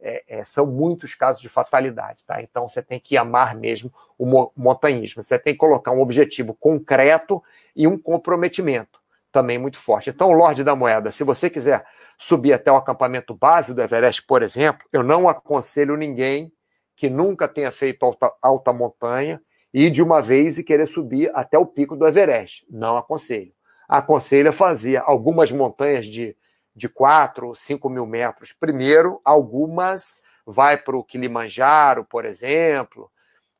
[0.00, 2.42] é, é, são muitos casos de fatalidade, tá?
[2.42, 5.22] Então você tem que amar mesmo o montanhismo.
[5.22, 7.42] Você tem que colocar um objetivo concreto
[7.74, 9.00] e um comprometimento
[9.36, 10.10] também muito forte.
[10.10, 11.84] Então, Lorde da Moeda, se você quiser
[12.16, 16.52] subir até o acampamento base do Everest, por exemplo, eu não aconselho ninguém
[16.96, 19.40] que nunca tenha feito alta, alta montanha
[19.74, 22.64] ir de uma vez e querer subir até o pico do Everest.
[22.70, 23.52] Não aconselho.
[23.88, 26.34] Aconselho a fazer algumas montanhas de
[26.76, 28.52] de 4 ou 5 mil metros.
[28.52, 33.10] Primeiro, algumas vai para o Kilimanjaro, por exemplo,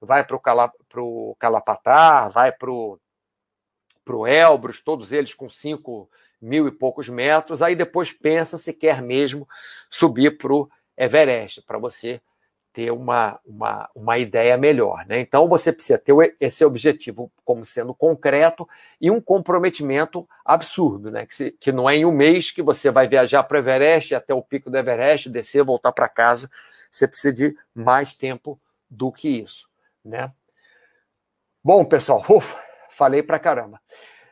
[0.01, 0.71] vai para o Cala,
[1.39, 2.99] Calapatar, vai para o
[4.27, 6.09] Elbrus, todos eles com 5
[6.41, 7.63] mil e poucos metros.
[7.63, 9.49] Aí depois pensa se quer mesmo
[9.91, 12.21] subir para o Everest, para você
[12.77, 15.07] ter uma, uma, uma ideia melhor.
[15.07, 15.19] Né?
[15.21, 18.69] Então, você precisa ter esse objetivo como sendo concreto
[19.01, 21.25] e um comprometimento absurdo, né?
[21.25, 24.15] que, se, que não é em um mês que você vai viajar para o Everest,
[24.15, 26.51] até o pico do Everest, descer, voltar para casa.
[26.91, 29.67] Você precisa de mais tempo do que isso.
[30.05, 30.31] Né?
[31.65, 32.59] Bom, pessoal, ufa,
[32.97, 33.81] falei para caramba.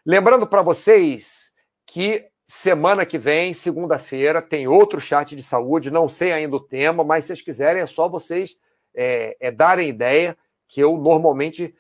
[0.04, 1.52] Lembrando para vocês
[1.86, 5.90] que Semana que vem, segunda-feira, tem outro chat de saúde.
[5.90, 8.58] Não sei ainda o tema, mas se vocês quiserem, é só vocês
[8.94, 10.36] é, é, darem ideia
[10.68, 11.74] que eu normalmente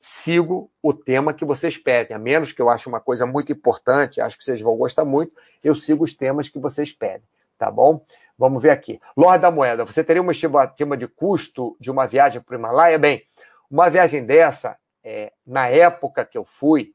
[0.00, 2.16] sigo o tema que vocês pedem.
[2.16, 5.32] A menos que eu ache uma coisa muito importante, acho que vocês vão gostar muito,
[5.62, 7.26] eu sigo os temas que vocês pedem.
[7.56, 8.04] Tá bom?
[8.36, 9.00] Vamos ver aqui.
[9.16, 12.98] Lorde da Moeda, você teria uma estimativa de custo de uma viagem para o Himalaia?
[12.98, 13.22] Bem,
[13.70, 14.76] uma viagem dessa,
[15.10, 16.92] é, na época que eu fui,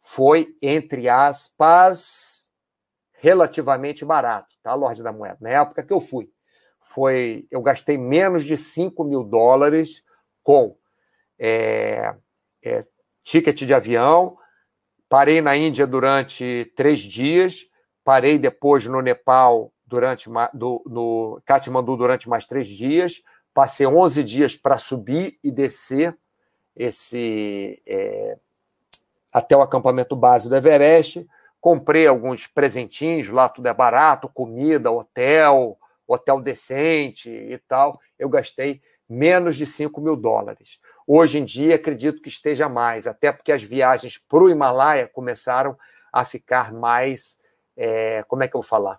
[0.00, 2.50] foi, entre aspas,
[3.12, 5.36] relativamente barato, tá, Lorde da Moeda?
[5.38, 6.30] Na época que eu fui,
[6.80, 10.02] foi eu gastei menos de 5 mil dólares
[10.42, 10.74] com
[11.38, 12.14] é,
[12.64, 12.86] é,
[13.22, 14.38] ticket de avião,
[15.06, 17.66] parei na Índia durante três dias,
[18.02, 23.22] parei depois no Nepal durante do, no Katmandu durante mais três dias,
[23.52, 26.16] passei 11 dias para subir e descer
[26.76, 28.36] esse é,
[29.32, 31.26] até o acampamento base do Everest,
[31.60, 38.00] comprei alguns presentinhos, lá tudo é barato, comida, hotel, hotel decente e tal.
[38.18, 40.78] Eu gastei menos de 5 mil dólares.
[41.06, 45.76] Hoje em dia, acredito que esteja mais, até porque as viagens para o Himalaia começaram
[46.12, 47.38] a ficar mais.
[47.76, 48.98] É, como é que eu vou falar?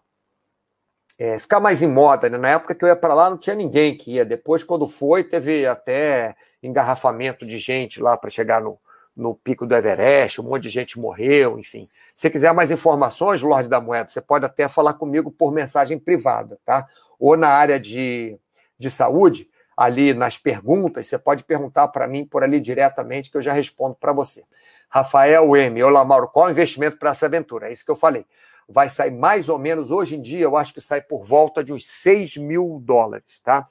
[1.18, 2.30] É, ficar mais em moda.
[2.30, 2.38] Né?
[2.38, 4.26] Na época que eu ia para lá, não tinha ninguém que ia.
[4.26, 8.80] Depois, quando foi, teve até engarrafamento de gente lá para chegar no,
[9.16, 11.88] no pico do Everest, um monte de gente morreu, enfim.
[12.16, 16.58] Se quiser mais informações, Lorde da Moeda, você pode até falar comigo por mensagem privada,
[16.66, 16.88] tá?
[17.20, 18.38] Ou na área de,
[18.78, 23.42] de saúde, ali nas perguntas, você pode perguntar para mim por ali diretamente que eu
[23.42, 24.44] já respondo para você.
[24.90, 25.84] Rafael M.
[25.84, 27.70] Olá, Mauro, qual o investimento para essa aventura?
[27.70, 28.26] É isso que eu falei.
[28.68, 31.74] Vai sair mais ou menos, hoje em dia, eu acho que sai por volta de
[31.74, 33.68] uns 6 mil dólares, tá?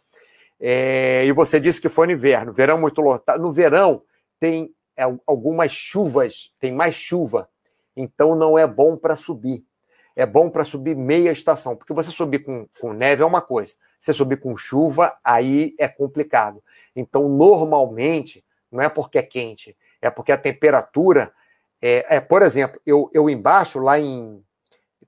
[0.60, 3.42] É, e você disse que foi no inverno, verão muito lotado.
[3.42, 4.02] No verão
[4.38, 4.72] tem
[5.26, 7.48] algumas chuvas, tem mais chuva,
[7.96, 9.64] então não é bom para subir.
[10.14, 13.72] É bom para subir meia estação, porque você subir com, com neve é uma coisa,
[13.98, 16.62] você subir com chuva, aí é complicado.
[16.94, 21.32] Então, normalmente, não é porque é quente, é porque a temperatura.
[21.80, 24.44] É, é por exemplo, eu, eu embaixo, lá em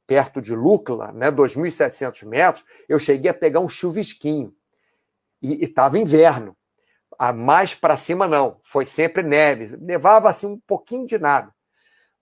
[0.06, 4.54] perto de Lúcula, né, 2.700 metros, eu cheguei a pegar um chuvisquinho.
[5.40, 6.56] E estava inverno.
[7.18, 8.58] A mais para cima, não.
[8.64, 9.76] Foi sempre neve.
[9.76, 11.54] Levava assim um pouquinho de nada.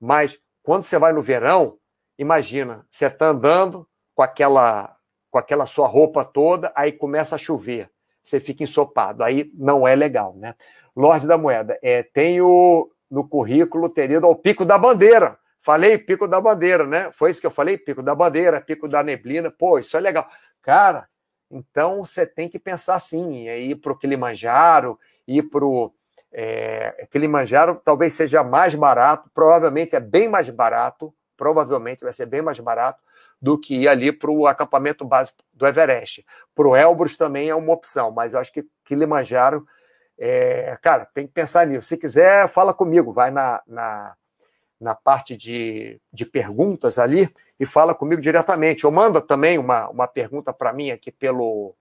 [0.01, 1.79] Mas quando você vai no verão,
[2.19, 4.97] imagina, você está andando com aquela,
[5.31, 7.91] com aquela sua roupa toda, aí começa a chover.
[8.23, 9.25] Você fica ensopado.
[9.25, 10.55] Aí não é legal, né?
[10.95, 15.39] Lorde da Moeda, é, tenho no currículo terido ao Pico da Bandeira.
[15.63, 17.11] Falei Pico da Bandeira, né?
[17.13, 17.79] Foi isso que eu falei?
[17.79, 19.51] Pico da Bandeira, Pico da Neblina.
[19.51, 20.29] Pô, isso é legal.
[20.61, 21.09] Cara,
[21.51, 25.93] então você tem que pensar assim, é ir para o Kilimanjaro, ir para o
[26.33, 32.41] é, Kilimanjaro talvez seja mais barato, provavelmente é bem mais barato, provavelmente vai ser bem
[32.41, 33.01] mais barato
[33.41, 36.25] do que ir ali para o acampamento básico do Everest.
[36.55, 39.67] Para o Elbrus também é uma opção, mas eu acho que Kilimanjaro,
[40.19, 41.89] é, cara, tem que pensar nisso.
[41.89, 44.15] Se quiser, fala comigo, vai na, na
[44.83, 48.85] na parte de, de perguntas ali e fala comigo diretamente.
[48.85, 51.75] Ou manda também uma, uma pergunta para mim aqui pelo.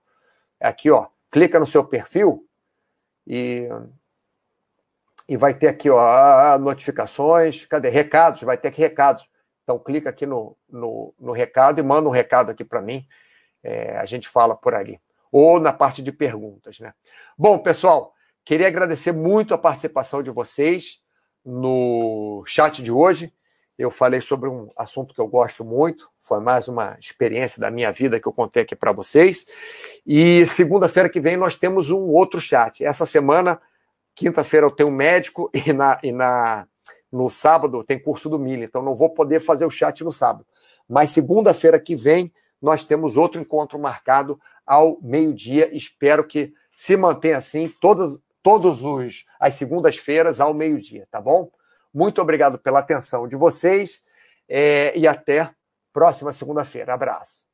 [0.60, 1.08] Aqui, ó.
[1.30, 2.46] Clica no seu perfil
[3.26, 3.68] e,
[5.28, 7.66] e vai ter aqui, ó, notificações.
[7.66, 7.88] Cadê?
[7.88, 9.28] Recados, vai ter aqui recados.
[9.64, 13.04] Então, clica aqui no, no, no recado e manda um recado aqui para mim.
[13.64, 15.00] É, a gente fala por ali.
[15.32, 16.92] Ou na parte de perguntas, né?
[17.36, 21.01] Bom, pessoal, queria agradecer muito a participação de vocês
[21.44, 23.32] no chat de hoje.
[23.78, 27.90] Eu falei sobre um assunto que eu gosto muito, foi mais uma experiência da minha
[27.90, 29.46] vida que eu contei aqui para vocês.
[30.06, 32.84] E segunda-feira que vem nós temos um outro chat.
[32.84, 33.60] Essa semana,
[34.14, 36.66] quinta-feira, eu tenho médico e, na, e na,
[37.10, 40.46] no sábado tem curso do Milho, então não vou poder fazer o chat no sábado.
[40.88, 45.74] Mas segunda-feira que vem nós temos outro encontro marcado ao meio-dia.
[45.76, 47.68] Espero que se mantenha assim.
[47.80, 51.50] Todas, todos os as segundas-feiras ao meio-dia, tá bom?
[51.92, 54.02] Muito obrigado pela atenção de vocês
[54.48, 55.50] é, e até
[55.92, 56.94] próxima segunda-feira.
[56.94, 57.51] Abraço.